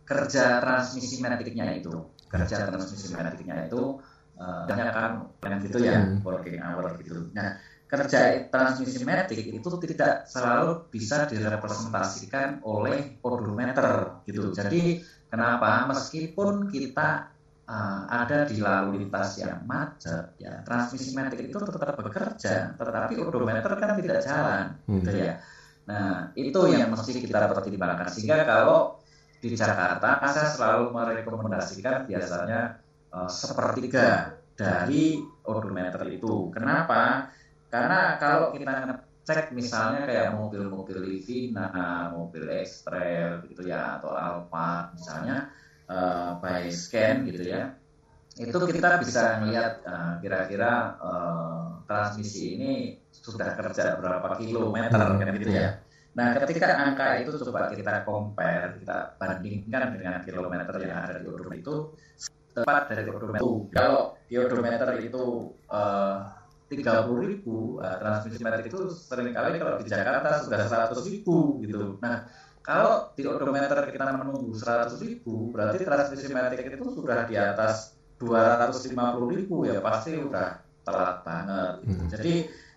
[0.07, 1.93] kerja transmisi metriknya itu.
[2.31, 4.01] Kerja transmisi metriknya itu
[4.39, 5.13] uh, banyak kan
[5.45, 6.25] yang gitu ya, hmm.
[6.25, 7.29] working hour gitu.
[7.37, 7.59] Nah,
[7.93, 14.49] kerja transmisi metrik itu tidak selalu bisa direpresentasikan oleh odometer gitu.
[14.49, 17.29] Jadi kenapa meskipun kita
[17.73, 23.73] uh, ada di lalu lintas yang macet ya transmisi metrik itu tetap bekerja tetapi odometer
[23.81, 25.01] kan tidak jalan hmm.
[25.01, 25.35] gitu ya.
[25.83, 29.03] Nah, itu yang mesti kita pertimbangkan sehingga kalau
[29.43, 32.79] di Jakarta saya selalu merekomendasikan biasanya
[33.11, 36.55] uh, sepertiga dari odometer itu.
[36.55, 37.35] Kenapa?
[37.67, 45.51] Karena kalau kita cek misalnya kayak mobil-mobil Livina, mobil X-Trail gitu ya, atau Alphard misalnya
[45.89, 47.75] uh, by scan gitu ya,
[48.39, 52.73] itu kita bisa melihat uh, kira-kira uh, transmisi ini
[53.09, 55.81] sudah kerja berapa kilometer kan gitu ya.
[56.13, 61.57] Nah, ketika angka itu coba kita compare, kita bandingkan dengan kilometer yang ada di odometer
[61.57, 61.75] itu,
[62.53, 63.41] tepat dari odometer.
[63.73, 66.17] Kalau di odometer itu uh,
[66.69, 71.61] tiga puluh ribu uh, transmisi metrik itu sering kali kalau di Jakarta sudah seratus ribu
[71.65, 71.97] gitu.
[72.05, 72.29] Nah
[72.63, 78.63] kalau di odometer kita menunggu seratus ribu berarti transmisi metrik itu sudah di atas dua
[78.63, 81.75] ratus lima puluh ribu ya pasti udah telat banget.
[81.83, 82.07] Hmm.
[82.11, 82.35] Jadi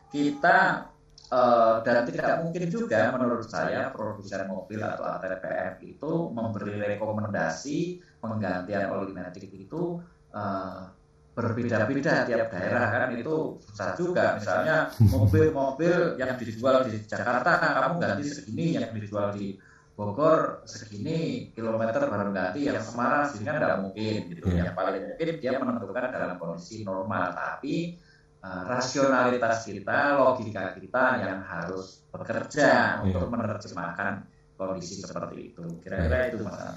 [0.09, 0.89] kita
[1.29, 8.89] uh, dan tidak mungkin juga menurut saya produsen mobil atau ATPM itu memberi rekomendasi penggantian
[8.89, 10.01] oli metrik itu
[10.33, 10.89] uh,
[11.36, 18.23] berbeda-beda tiap daerah kan itu susah juga misalnya mobil-mobil yang dijual di Jakarta kamu ganti
[18.31, 19.59] segini yang dijual di
[19.95, 24.67] Bogor segini kilometer baru ganti yang Semarang sehingga tidak mungkin gitu yeah.
[24.67, 27.95] yang paling mungkin dia menentukan dalam kondisi normal tapi
[28.43, 33.07] uh, rasionalitas kita logika kita yang harus bekerja yeah.
[33.07, 34.27] untuk menerjemahkan
[34.59, 36.75] kondisi seperti itu kira-kira itu mas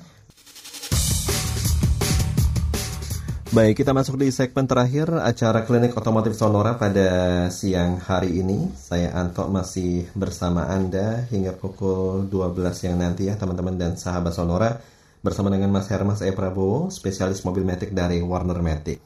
[3.48, 8.68] Baik, kita masuk di segmen terakhir acara klinik otomotif Sonora pada siang hari ini.
[8.76, 14.76] Saya Anto masih bersama Anda hingga pukul 12 yang nanti ya teman-teman dan sahabat Sonora
[15.24, 16.28] bersama dengan Mas Hermas E.
[16.28, 19.00] Prabowo, spesialis mobil metik dari Warner Matic.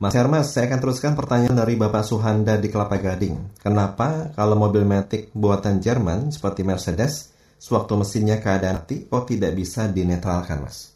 [0.00, 3.60] Mas Hermas, saya akan teruskan pertanyaan dari Bapak Suhanda di Kelapa Gading.
[3.60, 7.28] Kenapa kalau mobil metik buatan Jerman seperti Mercedes,
[7.60, 10.91] sewaktu mesinnya keadaan mati, kok tidak bisa dinetralkan, Mas?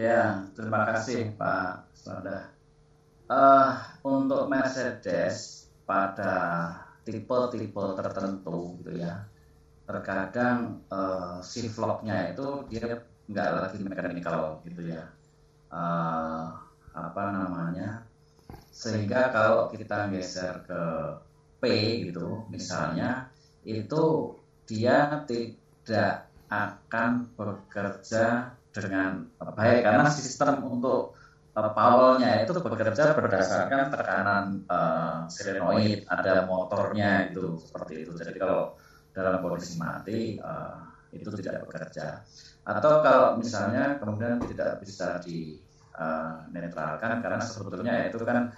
[0.00, 2.48] Ya, terima kasih Pak Sada.
[3.28, 6.72] Uh, untuk Mercedes pada
[7.04, 9.28] tipe-tipe tertentu gitu ya,
[9.84, 15.04] terkadang uh, si vlognya itu dia nggak lagi mechanical gitu ya.
[15.68, 16.48] Uh,
[16.96, 18.00] apa namanya?
[18.72, 20.82] Sehingga kalau kita geser ke
[21.60, 21.64] P
[22.08, 23.28] gitu misalnya,
[23.68, 24.32] itu
[24.64, 31.14] dia tidak akan bekerja dengan baik karena sistem untuk
[31.54, 38.12] uh, powernya itu bekerja berdasarkan tekanan uh, solenoid, ada motornya itu seperti itu.
[38.14, 38.74] Jadi kalau
[39.10, 42.22] dalam kondisi mati uh, itu tidak bekerja.
[42.62, 45.58] Atau kalau misalnya kemudian tidak bisa di
[45.98, 46.46] uh,
[47.00, 48.54] karena sebetulnya itu kan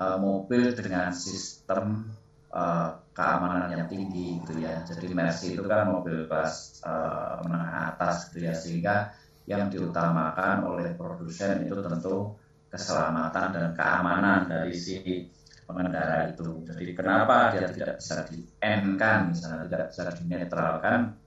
[0.00, 2.08] uh, mobil dengan sistem
[2.54, 4.80] uh, keamanan yang tinggi gitu ya.
[4.88, 9.12] Jadi Mercy itu kan mobil kelas uh, menengah atas gitu ya sehingga
[9.50, 12.38] yang diutamakan oleh produsen itu tentu
[12.70, 15.26] keselamatan dan keamanan dari si
[15.66, 16.62] pengendara itu.
[16.70, 18.46] Jadi kenapa dia tidak bisa di
[18.94, 21.18] kan, misalnya tidak bisa dinetralkan?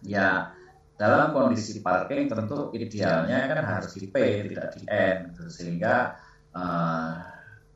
[0.00, 0.56] Ya
[0.96, 4.16] dalam kondisi parking tentu idealnya kan harus di P
[4.48, 6.16] tidak di N, sehingga
[6.56, 7.12] uh,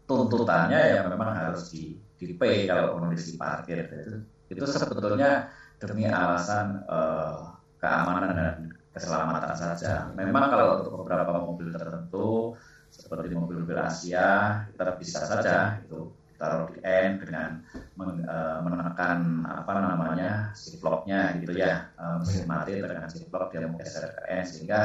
[0.08, 6.80] tuntutannya ya memang harus di, di P kalau kondisi parkir itu, itu sebetulnya demi alasan
[6.88, 8.56] uh, keamanan dan
[8.90, 10.10] keselamatan saja.
[10.18, 12.58] Memang kalau untuk beberapa mobil tertentu
[12.90, 16.10] seperti mobil-mobil Asia kita bisa saja itu
[16.40, 17.62] taruh di N dengan
[17.94, 21.92] men, uh, menekan apa namanya siploknya gitu ya.
[22.00, 24.80] Uh, mesin mati dengan siplok dia menggeser ke N sehingga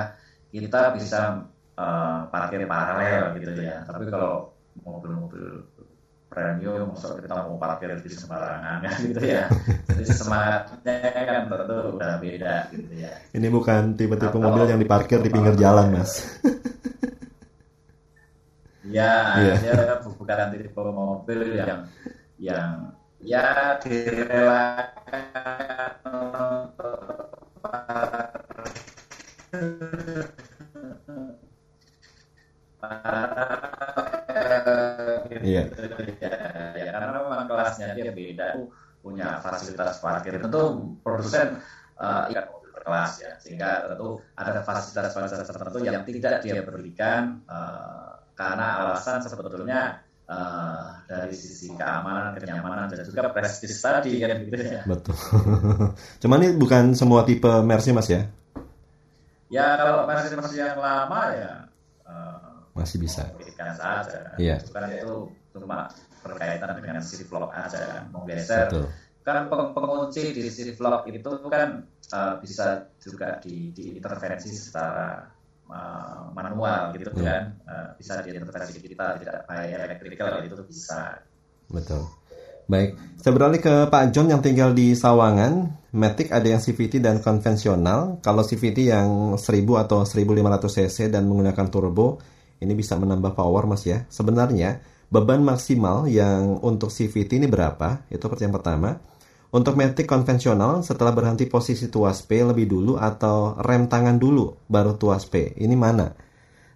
[0.51, 1.47] kita bisa
[1.79, 3.87] uh, parkir paralel gitu ya.
[3.87, 4.53] Tapi kalau
[4.83, 5.63] mobil-mobil
[6.35, 9.47] premium maksud kita mau parkir di sembarangan ya gitu ya.
[9.87, 13.15] Jadi semangatnya kan tentu udah beda gitu ya.
[13.31, 16.11] Ini bukan tipe-tipe mobil yang diparkir di pinggir jalan mas.
[18.85, 19.57] Ya yeah.
[19.59, 21.89] dia bukan tipe mobil yang
[22.37, 25.25] yang ya direlakan
[35.45, 35.63] Iya.
[36.73, 38.47] Ya, karena memang kelasnya dia beda,
[39.05, 40.41] punya fasilitas parkir.
[40.41, 41.61] Tentu produsen
[42.01, 48.17] uh, ikan mobil berkelas ya, sehingga tentu ada fasilitas-fasilitas tertentu yang tidak dia berikan uh,
[48.33, 54.81] karena alasan sebetulnya uh, dari sisi keamanan, kenyamanan dan juga prestis tadi kan gitu ya.
[54.89, 55.15] Betul.
[56.25, 58.25] Cuman ini bukan semua tipe Mercy mas ya?
[59.45, 61.69] Ya kalau Mercy-Mercy yang lama ya
[62.75, 63.31] masih bisa.
[63.39, 64.35] Berikan saja.
[64.35, 64.59] Iya.
[64.59, 65.87] Itu kan itu cuma
[66.19, 68.67] berkaitan dengan vlog aja kan, mau geser.
[68.67, 68.85] Betul.
[69.25, 70.45] Kan peng pengunci di
[70.75, 71.81] vlog itu kan
[72.13, 75.25] uh, bisa juga di, diintervensi secara
[75.71, 77.23] uh, manual gitu hmm.
[77.23, 81.23] kan, uh, bisa diintervensi kita tidak by electrical itu bisa.
[81.71, 82.05] Betul.
[82.65, 85.85] Baik, saya beralih ke Pak John yang tinggal di Sawangan.
[85.95, 88.17] Matic ada yang CVT dan konvensional.
[88.25, 92.17] Kalau CVT yang 1000 atau 1500 cc dan menggunakan turbo,
[92.65, 94.03] ini bisa menambah power mas ya.
[94.09, 94.81] Sebenarnya
[95.13, 98.09] beban maksimal yang untuk CVT ini berapa?
[98.09, 98.89] Itu pertanyaan pertama.
[99.55, 104.99] Untuk Matic konvensional setelah berhenti posisi tuas P lebih dulu atau rem tangan dulu baru
[104.99, 105.55] tuas P.
[105.55, 106.11] Ini mana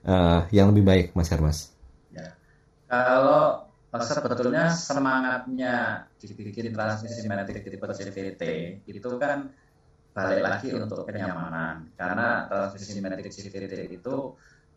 [0.08, 1.76] uh, yang lebih baik Mas Hermas?
[2.16, 2.40] Ya.
[2.88, 8.44] Kalau sebetulnya semangatnya dibikin transmisi Matic tipe CVT
[8.88, 9.52] itu kan
[10.16, 14.16] balik lagi untuk kenyamanan karena transmisi Matic CVT itu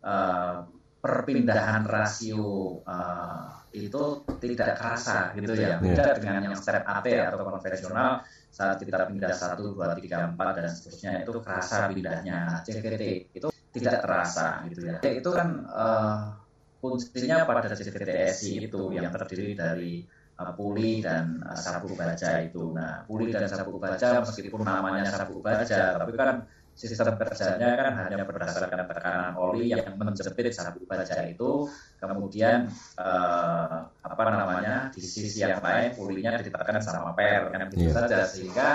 [0.03, 0.59] uh,
[1.03, 5.75] perpindahan rasio uh, itu tidak kerasa gitu ya.
[5.75, 6.15] beda yeah.
[6.15, 11.27] dengan yang step AT atau konvensional saat kita pindah satu dua tiga empat dan seterusnya
[11.27, 12.63] itu kerasa pindahnya.
[12.63, 13.03] CVT
[13.35, 15.03] itu tidak terasa gitu ya.
[15.03, 16.39] Itu kan uh,
[16.79, 20.07] fungsinya pada CVT SI itu yang terdiri dari
[20.39, 22.71] uh, puli dan uh, sabuk baja itu.
[22.71, 28.25] Nah puli dan sabuk baja meskipun namanya sabuk baja tapi kan sistem kerjanya kan hanya
[28.25, 31.69] berdasarkan tekanan oli yang menjepit sabuk baja itu.
[32.01, 32.67] Kemudian
[32.97, 37.95] eh, apa namanya di sisi yang lain pulinya ditekan sama per kan gitu yeah.
[37.95, 38.17] saja.
[38.25, 38.69] Sehingga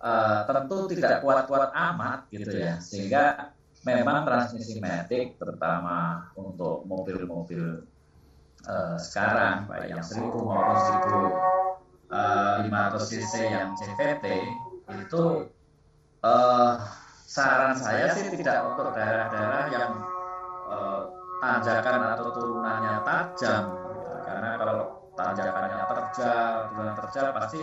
[0.00, 2.80] eh, tentu tidak kuat-kuat amat gitu ya.
[2.80, 7.84] Sehingga memang transmisi matic terutama untuk mobil-mobil
[8.64, 10.76] eh, sekarang baik yang 1000 maupun
[12.08, 14.24] 1500 eh, cc yang CVT
[14.84, 15.24] itu
[16.20, 16.76] uh,
[17.34, 19.90] saran saya sih tidak untuk daerah-daerah yang
[20.70, 21.10] uh,
[21.42, 24.14] tanjakan atau turunannya tajam gitu.
[24.22, 24.78] karena kalau
[25.18, 27.62] tanjakannya terjal turunan terjal pasti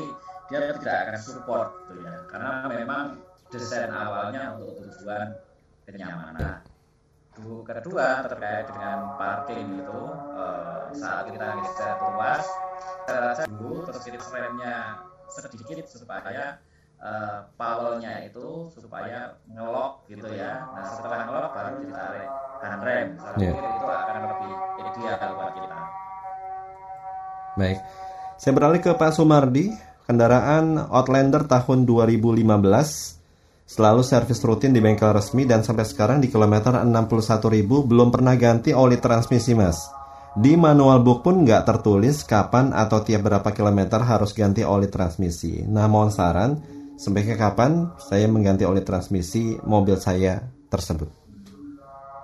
[0.51, 3.03] dia tidak akan support gitu ya karena memang
[3.47, 5.39] desain awalnya untuk tujuan
[5.87, 6.59] kenyamanan
[7.63, 10.01] kedua terkait dengan parking itu
[10.35, 12.43] uh, saat kita geser ruas
[13.07, 14.03] saya dulu terus
[14.35, 14.99] remnya
[15.31, 16.59] sedikit supaya
[17.01, 20.69] uh, powernya itu supaya ngelok gitu ya.
[20.71, 22.29] Nah setelah ngelok baru ditarik
[22.61, 23.07] handrem.
[23.17, 23.53] Saya yeah.
[23.57, 24.53] pikir itu akan lebih
[24.85, 25.79] ideal buat kita.
[27.51, 27.79] Baik,
[28.39, 29.67] saya beralih ke Pak Sumardi.
[30.01, 32.43] Kendaraan Outlander tahun 2015
[33.63, 38.75] selalu servis rutin di bengkel resmi dan sampai sekarang di kilometer 61.000 belum pernah ganti
[38.75, 39.87] oli transmisi mas.
[40.35, 45.63] Di manual book pun nggak tertulis kapan atau tiap berapa kilometer harus ganti oli transmisi.
[45.63, 46.59] Nah mohon saran,
[47.01, 50.37] Sampai ke kapan saya mengganti oli transmisi mobil saya
[50.69, 51.09] tersebut?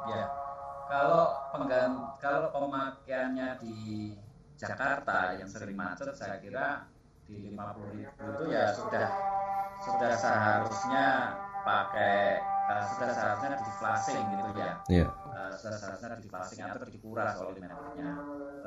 [0.05, 0.29] Ya,
[0.85, 4.13] kalau pengganti, kalau pemakaiannya di
[4.53, 6.85] Jakarta yang sering macet, saya kira
[7.25, 9.09] di 50 ribu itu ya sudah
[9.81, 11.33] sudah seharusnya
[11.65, 12.37] pakai
[12.69, 14.73] uh, sudah seharusnya di flashing gitu ya.
[14.93, 15.09] Yeah.
[15.25, 18.13] Uh, seharusnya dipasing atau dikuras oli metiknya.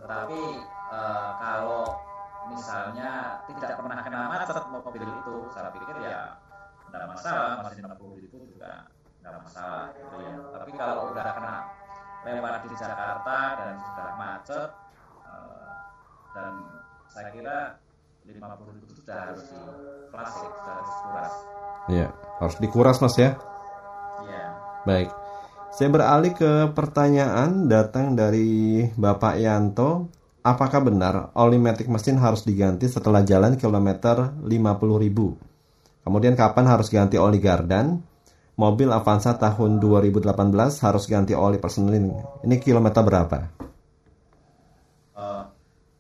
[0.02, 0.42] Tetapi
[0.90, 2.09] uh, kalau
[2.51, 3.11] misalnya
[3.46, 6.36] tidak pernah kena macet mobil itu, saya pikir ya
[6.90, 8.90] tidak masalah, masih 60 ribu juga
[9.22, 10.34] tidak masalah gitu ya.
[10.59, 11.57] Tapi kalau udah kena
[12.26, 14.70] lewat di Jakarta dan sudah macet
[15.24, 15.72] uh,
[16.34, 16.53] dan
[17.09, 17.59] saya kira
[18.26, 19.59] 50 ribu itu sudah harus di
[20.11, 21.34] plastik, sudah harus kuras.
[21.88, 22.09] Iya,
[22.42, 23.30] harus dikuras mas ya.
[24.26, 24.46] Iya.
[24.84, 25.11] Baik.
[25.70, 30.11] Saya beralih ke pertanyaan datang dari Bapak Yanto.
[30.41, 34.49] Apakah benar oli matic mesin harus diganti setelah jalan kilometer 50.000?
[36.01, 38.01] Kemudian kapan harus ganti oli gardan?
[38.57, 40.32] Mobil Avanza tahun 2018
[40.80, 42.09] harus ganti oli personelin.
[42.41, 43.53] Ini kilometer berapa?
[45.12, 45.45] Uh,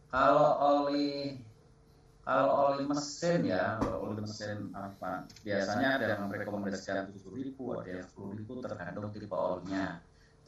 [0.08, 1.36] kalau oli
[2.24, 5.28] kalau oli mesin ya, kalau oli mesin apa?
[5.44, 10.00] Biasanya ada yang merekomendasikan tujuh ribu, ada yang sepuluh ribu tergantung tipe olinya.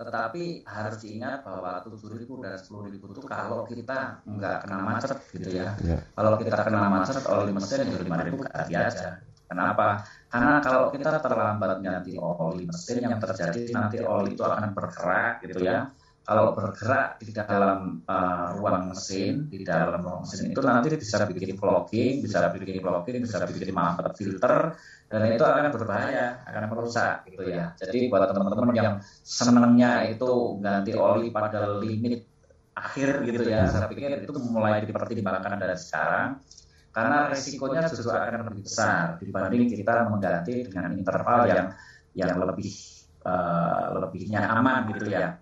[0.03, 5.19] Tetapi harus diingat bahwa tujuh ribu dan sepuluh ribu itu kalau kita nggak kena macet
[5.31, 5.79] gitu ya.
[5.79, 6.03] Ya.
[6.19, 9.23] Kalau kita kena macet oli mesin ya lima ribu ganti aja.
[9.47, 10.03] Kenapa?
[10.27, 15.63] Karena kalau kita terlambat ganti oli mesin yang terjadi nanti oli itu akan bergerak gitu
[15.63, 15.87] ya.
[16.23, 21.59] Kalau bergerak di dalam uh, ruang mesin, di dalam ruang mesin itu nanti bisa bikin
[21.59, 24.71] clogging, bisa bikin clogging, bisa bikin mampet filter,
[25.13, 27.77] dan itu akan berbahaya, akan merusak gitu ya.
[27.77, 32.25] Jadi buat teman-teman yang senangnya itu ganti oli pada limit
[32.73, 36.41] akhir gitu ya, saya pikir itu mulai dipertimbangkan dari sekarang
[36.93, 41.67] karena resikonya justru akan lebih besar dibanding kita mengganti dengan interval yang
[42.17, 42.73] yang lebih
[43.29, 45.37] uh, lebihnya aman gitu ya.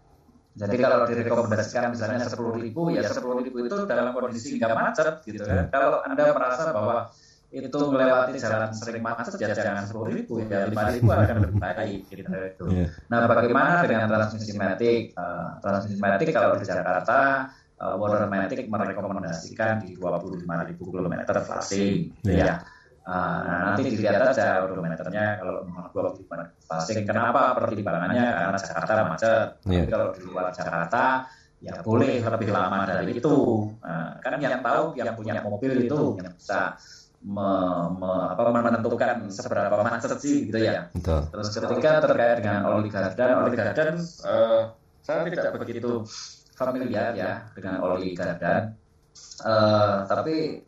[0.51, 5.47] Jadi kalau direkomendasikan misalnya sepuluh ribu, ya sepuluh ribu itu dalam kondisi nggak macet gitu
[5.47, 5.71] kan.
[5.71, 7.15] Kalau anda merasa bahwa
[7.51, 12.01] itu melewati jalan sering macet ya jangan sepuluh ribu ya lima ribu akan lebih baik
[12.07, 12.65] gitu itu.
[12.71, 12.89] Yeah.
[13.11, 15.19] Nah bagaimana dengan transmisi matic?
[15.19, 17.51] Uh, transmisi matic kalau di Jakarta
[17.83, 20.47] uh, Watermatic merekomendasikan di 25.000
[20.79, 22.63] km flashing gitu ya.
[23.01, 26.31] Uh, nah, nanti dilihat aja odometernya kalau memang 25
[26.63, 27.03] flashing.
[27.03, 28.27] Kenapa pertimbangannya?
[28.31, 29.49] Karena Jakarta macet.
[29.67, 29.83] Yeah.
[29.83, 31.27] Tapi kalau di luar Jakarta
[31.61, 33.37] ya boleh lebih lama dari itu.
[33.83, 36.79] Nah, kan yang tahu yang punya mobil itu yang bisa
[37.21, 37.51] me,
[38.01, 40.89] me, apa, menentukan seberapa macet sih gitu ya.
[40.97, 41.29] Betul.
[41.29, 44.73] Terus ketika terkait dengan oli gardan, oli gardan uh,
[45.05, 46.05] saya tidak begitu
[46.57, 48.73] familiar ya dengan oli gardan.
[49.45, 50.65] Uh, tapi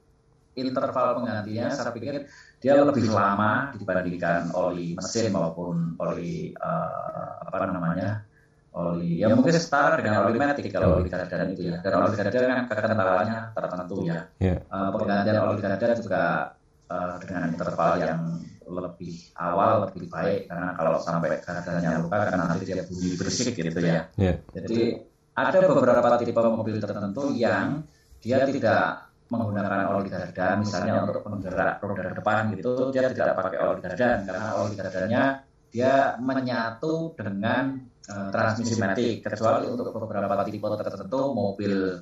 [0.56, 2.28] interval penggantinya saya pikir
[2.60, 8.28] dia lebih lama dibandingkan oli mesin maupun oli uh, apa namanya
[8.72, 11.84] oli ya mungkin setara dengan oli matic kalau oli gardan itu ya.
[11.84, 14.64] dan oli gardan kan kekentalannya tertentu ya Yeah.
[14.72, 16.56] uh, penggantian oli gardan juga
[16.88, 18.20] uh, dengan interval yang
[18.72, 20.48] lebih awal lebih baik.
[20.48, 24.08] Karena kalau sampai gardannya luka karena nanti dia bunyi berisik gitu ya.
[24.16, 24.40] Yeah.
[24.56, 27.84] jadi ada beberapa tipe mobil tertentu yang
[28.20, 33.80] dia tidak menggunakan oli gardan, misalnya untuk penggerak roda depan gitu, dia tidak pakai oli
[33.80, 35.22] gardan karena oli gardannya
[35.72, 37.80] dia menyatu dengan
[38.12, 39.24] uh, transmisi matic.
[39.24, 41.96] Kecuali untuk beberapa tipe tertentu mobil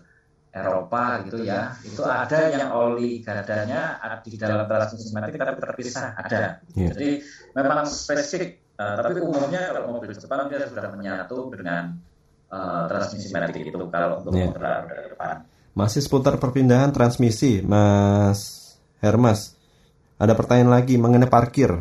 [0.51, 6.19] Eropa gitu ya, itu ada yang oli gardannya ada di dalam transmisi matic tapi terpisah
[6.19, 6.59] ada.
[6.75, 6.91] Yeah.
[6.91, 7.23] Jadi
[7.55, 11.95] memang spesifik, uh, tapi umumnya kalau mobil Jepang dia sudah menyatu dengan
[12.51, 14.51] uh, transmisi matic itu kalau untuk Yeah.
[14.51, 15.47] roda depan.
[15.79, 19.55] Masih seputar perpindahan transmisi, Mas Hermas.
[20.19, 21.79] Ada pertanyaan lagi mengenai parkir.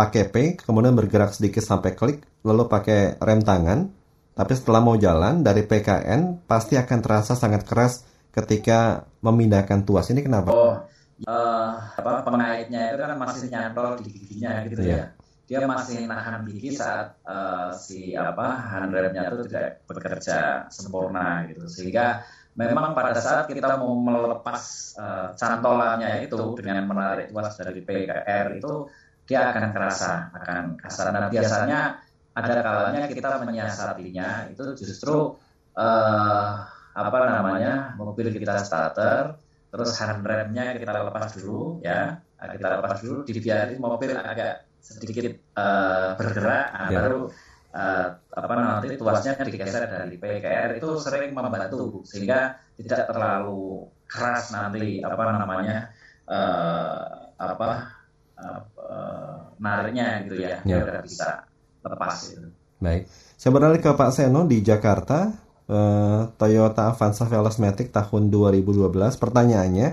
[0.00, 3.92] Pakai P, kemudian bergerak sedikit sampai klik, lalu pakai rem tangan.
[4.32, 10.08] Tapi setelah mau jalan dari PKN, pasti akan terasa sangat keras ketika memindahkan tuas.
[10.08, 10.48] Ini kenapa?
[10.56, 10.72] Oh,
[11.20, 11.68] eh,
[12.00, 14.96] apa pengaitnya itu kan masih nyantol di giginya gitu Iya.
[14.96, 15.04] ya.
[15.44, 21.68] Dia masih nahan gigi saat eh, si apa handremnya itu tidak bekerja sempurna gitu.
[21.68, 22.24] Sehingga
[22.56, 24.62] memang pada saat kita mau melepas
[24.96, 28.88] eh, cantolannya itu dengan menarik tuas dari PKR itu
[29.30, 31.14] dia akan kerasa, akan kasar.
[31.14, 32.02] Dan biasanya
[32.34, 34.50] ada kalanya kita menyiasatinya.
[34.50, 35.38] Itu justru
[35.78, 36.50] eh,
[36.90, 39.38] apa namanya mobil kita starter
[39.70, 42.18] terus handremnya kita lepas dulu ya.
[42.18, 46.66] Nah, kita lepas dulu dibiarin mobil agak sedikit eh, bergerak.
[46.74, 46.98] Nah, Ya.
[47.06, 47.30] baru
[47.70, 54.98] eh, apa nanti tuasnya digeser dari PKR itu sering membantu sehingga tidak terlalu keras nanti
[55.06, 55.94] apa namanya
[56.26, 56.98] eh,
[57.38, 57.99] apa
[58.40, 60.80] eh, nariknya gitu ya Ya.
[60.82, 61.44] udah bisa
[61.80, 62.48] lepas gitu.
[62.80, 63.04] Baik.
[63.36, 65.28] Saya beralih ke Pak Seno di Jakarta.
[65.70, 69.14] Eh, Toyota Avanza Veloz Matic tahun 2012.
[69.14, 69.88] Pertanyaannya,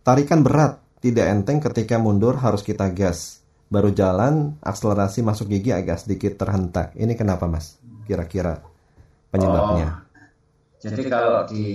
[0.00, 3.44] tarikan berat, tidak enteng ketika mundur harus kita gas.
[3.68, 6.96] Baru jalan, akselerasi masuk gigi agak sedikit terhentak.
[6.96, 7.76] Ini kenapa, Mas?
[8.08, 8.64] Kira-kira.
[9.30, 9.88] penyebabnya?
[9.94, 10.10] Oh,
[10.80, 11.66] jadi kalau di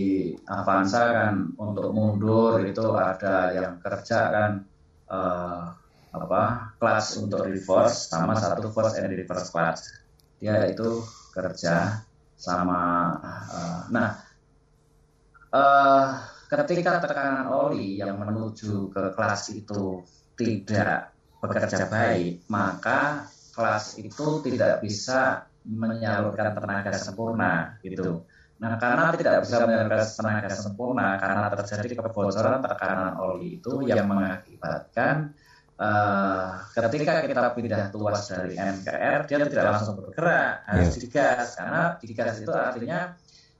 [0.43, 4.51] Avanza kan untuk mundur itu ada yang kerja kan
[5.07, 5.71] uh,
[6.23, 9.79] apa kelas untuk reverse sama satu first and reverse class.
[10.39, 11.03] Dia itu
[11.35, 12.05] kerja
[12.35, 14.19] sama uh, nah
[15.51, 16.07] uh,
[16.51, 20.03] ketika tekanan oli yang menuju ke kelas itu
[20.35, 28.27] tidak bekerja baik, maka kelas itu tidak bisa menyalurkan tenaga sempurna gitu.
[28.55, 35.35] Nah, karena tidak bisa menyalurkan tenaga sempurna karena terjadi kebocoran tekanan oli itu yang mengakibatkan
[35.79, 41.01] uh, ketika kita pindah tuas dari MKR dia tidak langsung bergerak harus yeah.
[41.01, 42.99] digas karena digas itu artinya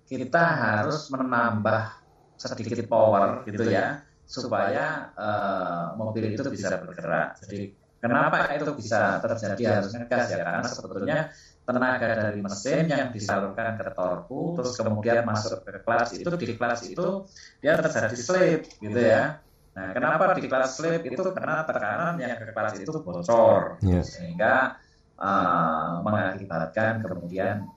[0.06, 1.82] kita harus menambah
[2.38, 7.38] sedikit power gitu ya supaya uh, mobil itu bisa bergerak.
[7.46, 11.18] Jadi kenapa itu bisa terjadi harusnya gas ya karena sebetulnya
[11.66, 16.82] tenaga dari mesin yang disalurkan ke torku terus kemudian masuk ke kelas itu di kelas
[16.86, 17.26] itu
[17.62, 19.42] dia terjadi slip gitu ya.
[19.76, 24.00] Nah, kenapa di kelas slip itu karena tekanan yang ke kelas itu bocor yeah.
[24.00, 24.80] sehingga
[25.20, 27.68] uh, mengakibatkan kemudian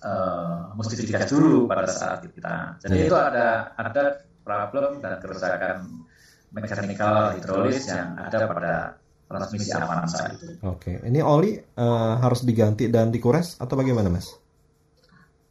[0.00, 2.80] uh, mesti digas dulu pada saat kita.
[2.80, 3.06] Jadi yeah.
[3.06, 6.08] itu ada ada problem dan kerusakan
[6.56, 8.74] mechanical hidrolis yang ada pada
[9.30, 10.58] transmisi Avanza itu.
[10.66, 14.34] Oke, ini oli uh, harus diganti dan dikuras atau bagaimana, Mas?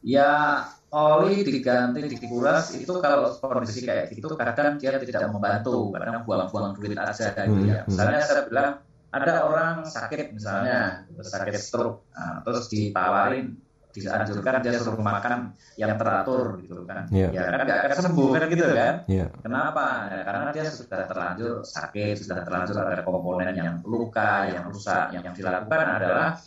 [0.04, 6.74] Ya, oli diganti, dikuras itu kalau kondisi kayak gitu kadang dia tidak membantu, kadang buang-buang
[6.74, 7.80] duit aja gitu hmm, ya.
[7.86, 8.28] Misalnya hmm.
[8.28, 8.70] saya bilang
[9.10, 13.54] ada orang sakit misalnya sakit stroke, nah, terus ditawarin
[13.90, 17.30] dianjurkan dia suruh makan yang teratur gitu kan yeah.
[17.34, 19.28] ya kan nggak akan sembuh kan gitu kan yeah.
[19.42, 19.84] kenapa
[20.14, 25.26] ya, karena dia sudah terlanjur sakit sudah terlanjur ada komponen yang luka yang rusak yang,
[25.26, 26.38] yang dilakukan adalah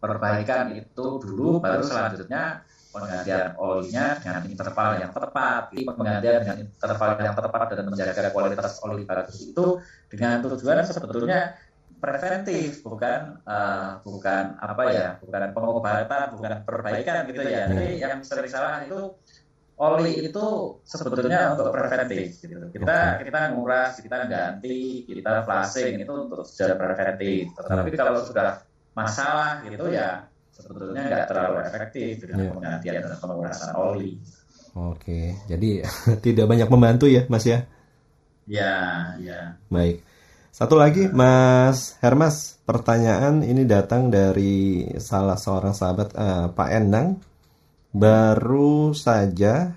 [0.00, 5.62] perbaikan itu dulu baru selanjutnya penggantian olinya dengan interval yang tepat.
[5.72, 9.66] Penggantian dengan interval yang tepat dan menjaga kualitas oli bagus itu
[10.10, 11.54] dengan tujuan sebetulnya
[12.00, 17.68] preventif bukan uh, bukan apa ya bukan pengobatan bukan perbaikan gitu ya.
[17.68, 19.14] Jadi yang sering salah itu
[19.80, 22.68] oli itu sebetulnya untuk preventif gitu.
[22.68, 27.52] kita kita nguras kita ganti kita flashing itu untuk secara preventif.
[27.56, 28.64] Tetapi kalau sudah
[28.96, 30.28] masalah gitu ya
[30.60, 32.52] sebetulnya nggak terlalu efektif dengan yeah.
[32.52, 34.12] penggantian dan pengurasan oli
[34.74, 35.82] Oke, jadi
[36.24, 37.66] tidak banyak membantu ya, Mas ya?
[38.46, 38.74] Ya,
[39.18, 39.58] ya.
[39.66, 40.02] Baik.
[40.50, 47.18] Satu lagi, Mas Hermas, pertanyaan ini datang dari salah seorang sahabat uh, Pak Endang.
[47.90, 49.74] Baru saja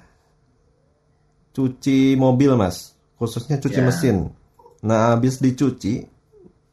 [1.53, 3.88] cuci mobil, Mas, khususnya cuci yeah.
[3.89, 4.18] mesin.
[4.85, 6.05] Nah, habis dicuci,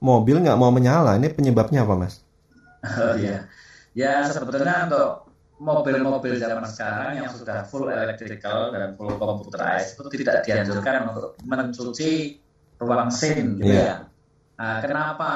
[0.04, 1.16] mobil nggak mau menyala.
[1.16, 2.20] Ini penyebabnya apa, Mas?
[2.80, 3.44] Oh iya,
[3.96, 5.30] ya sebetulnya untuk
[5.60, 12.40] mobil-mobil zaman sekarang yang sudah full electrical dan full computerized itu tidak dianjurkan untuk mencuci
[12.80, 13.84] ruang mesin gitu yeah.
[13.84, 13.96] ya.
[14.60, 15.32] Nah, kenapa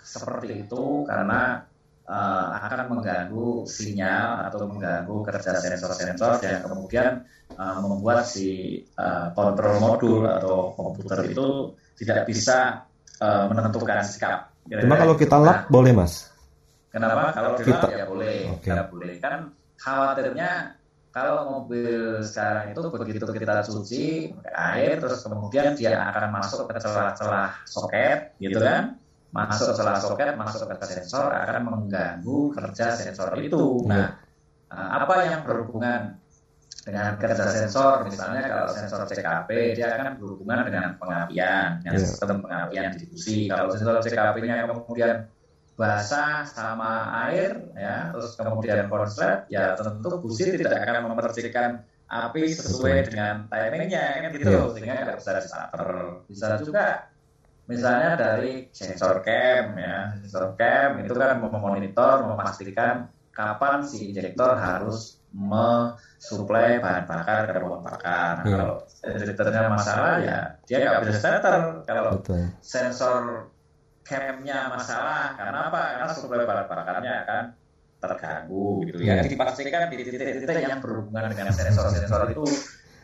[0.00, 1.04] seperti itu?
[1.04, 1.60] Karena
[2.08, 7.10] uh, akan mengganggu sinyal atau mengganggu kerja sensor-sensor yang kemudian
[7.56, 12.88] uh, membuat si uh, kontrol modul atau komputer itu tidak bisa
[13.20, 14.52] uh, menentukan sikap.
[14.68, 16.31] Cuma kalau kita lap nah, boleh mas?
[16.92, 17.32] Kenapa?
[17.32, 18.76] Kalau kita, ya boleh, okay.
[18.76, 19.16] ya boleh.
[19.16, 20.76] Kan khawatirnya
[21.12, 26.80] kalau mobil sekarang itu begitu kita cuci pakai air terus kemudian dia akan masuk ke
[26.80, 28.96] celah-celah soket gitu kan
[29.28, 34.16] masuk ke celah soket masuk ke sensor akan mengganggu kerja sensor itu nah
[34.72, 36.16] eh, apa yang berhubungan
[36.82, 42.08] dengan kerja sensor misalnya kalau sensor CKP dia akan berhubungan dengan pengapian dengan yeah.
[42.08, 45.28] sistem pengapian distribusi kalau sensor CKP-nya kemudian
[45.72, 51.80] basah sama air ya terus kemudian konslet ya tentu busi tidak akan mempercikan
[52.12, 54.68] api sesuai dengan timingnya kan gitu yeah.
[54.68, 55.90] sehingga nggak bisa starter
[56.28, 57.08] bisa juga
[57.64, 65.16] misalnya dari sensor cam ya sensor cam itu kan memonitor memastikan kapan si injektor harus
[65.32, 68.44] mensuplai bahan bakar ke ruang bakar.
[68.44, 68.52] Yeah.
[68.52, 70.38] Kalau injektornya masalah ya
[70.68, 71.80] dia nggak bisa starter.
[71.88, 72.52] Kalau Betul.
[72.60, 73.48] sensor
[74.02, 75.80] camnya masalah karena apa?
[75.96, 77.42] Karena suplai bahan bakarnya akan
[78.02, 79.22] terganggu gitu ya.
[79.22, 79.30] Yeah.
[79.30, 82.44] Dipastikan di titik-titik yang berhubungan dengan sensor-sensor itu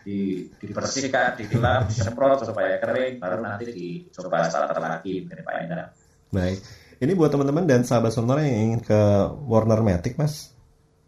[0.02, 0.18] di,
[0.58, 5.84] dibersihkan, digelap, disemprot supaya kering, baru nanti dicoba starter lagi dari Pak Endra.
[6.32, 6.58] Baik.
[6.98, 9.00] Ini buat teman-teman dan sahabat sonora yang ingin ke
[9.46, 10.50] Warner Matic, Mas.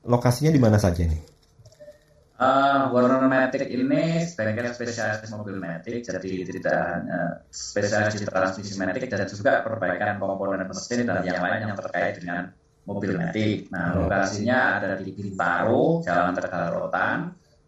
[0.06, 1.18] Lokasinya di mana saja nih?
[2.40, 9.12] Uh, Warner Matic ini bengkel spesialis mobil Matic, jadi tidak hanya spesialis di transmisi Matic
[9.12, 12.48] dan juga perbaikan komponen mesin dan yang lain yang terkait dengan
[12.88, 13.68] mobil metik.
[13.68, 17.18] Nah, lokasinya ada di Bintaro, Jalan Tegarotan,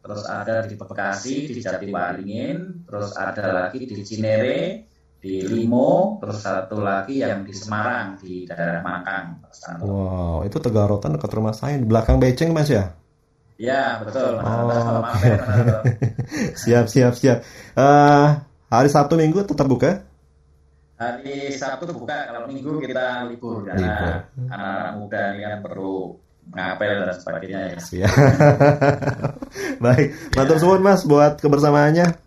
[0.00, 4.88] terus ada di Bekasi, di Jatiwaringin, terus ada lagi di Cinere,
[5.20, 9.44] di Limo, terus satu lagi yang di Semarang, di daerah Makang.
[9.84, 13.01] Wow, itu Tegarotan dekat rumah saya, di belakang Beceng Mas ya?
[13.62, 14.42] Ya, betul.
[14.42, 15.38] Oh, okay.
[16.66, 17.46] siap, siap, siap.
[17.78, 20.02] Uh, hari Sabtu Minggu tetap buka?
[20.98, 26.18] Hari Sabtu buka, kalau Minggu kita libur karena anak-anak muda ini kan perlu
[26.50, 27.78] ngapel dan sebagainya ya.
[27.78, 28.14] Siap.
[29.84, 32.18] Baik, matur suwun Mas buat kebersamaannya.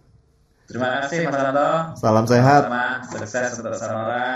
[0.72, 1.70] Terima kasih Mas Anto.
[1.99, 2.64] Salam sehat.
[2.72, 3.76] Sama, sukses untuk.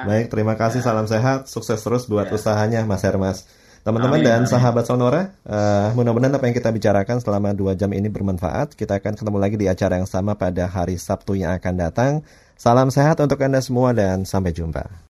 [0.03, 0.83] Baik, terima kasih.
[0.83, 2.35] Salam sehat, sukses terus buat ya.
[2.35, 3.47] usahanya Mas Hermas.
[3.79, 4.51] Teman-teman dan amin.
[4.51, 8.75] sahabat Sonora, uh, mudah-mudahan apa yang kita bicarakan selama dua jam ini bermanfaat.
[8.75, 12.11] Kita akan ketemu lagi di acara yang sama pada hari Sabtu yang akan datang.
[12.59, 15.07] Salam sehat untuk Anda semua dan sampai jumpa.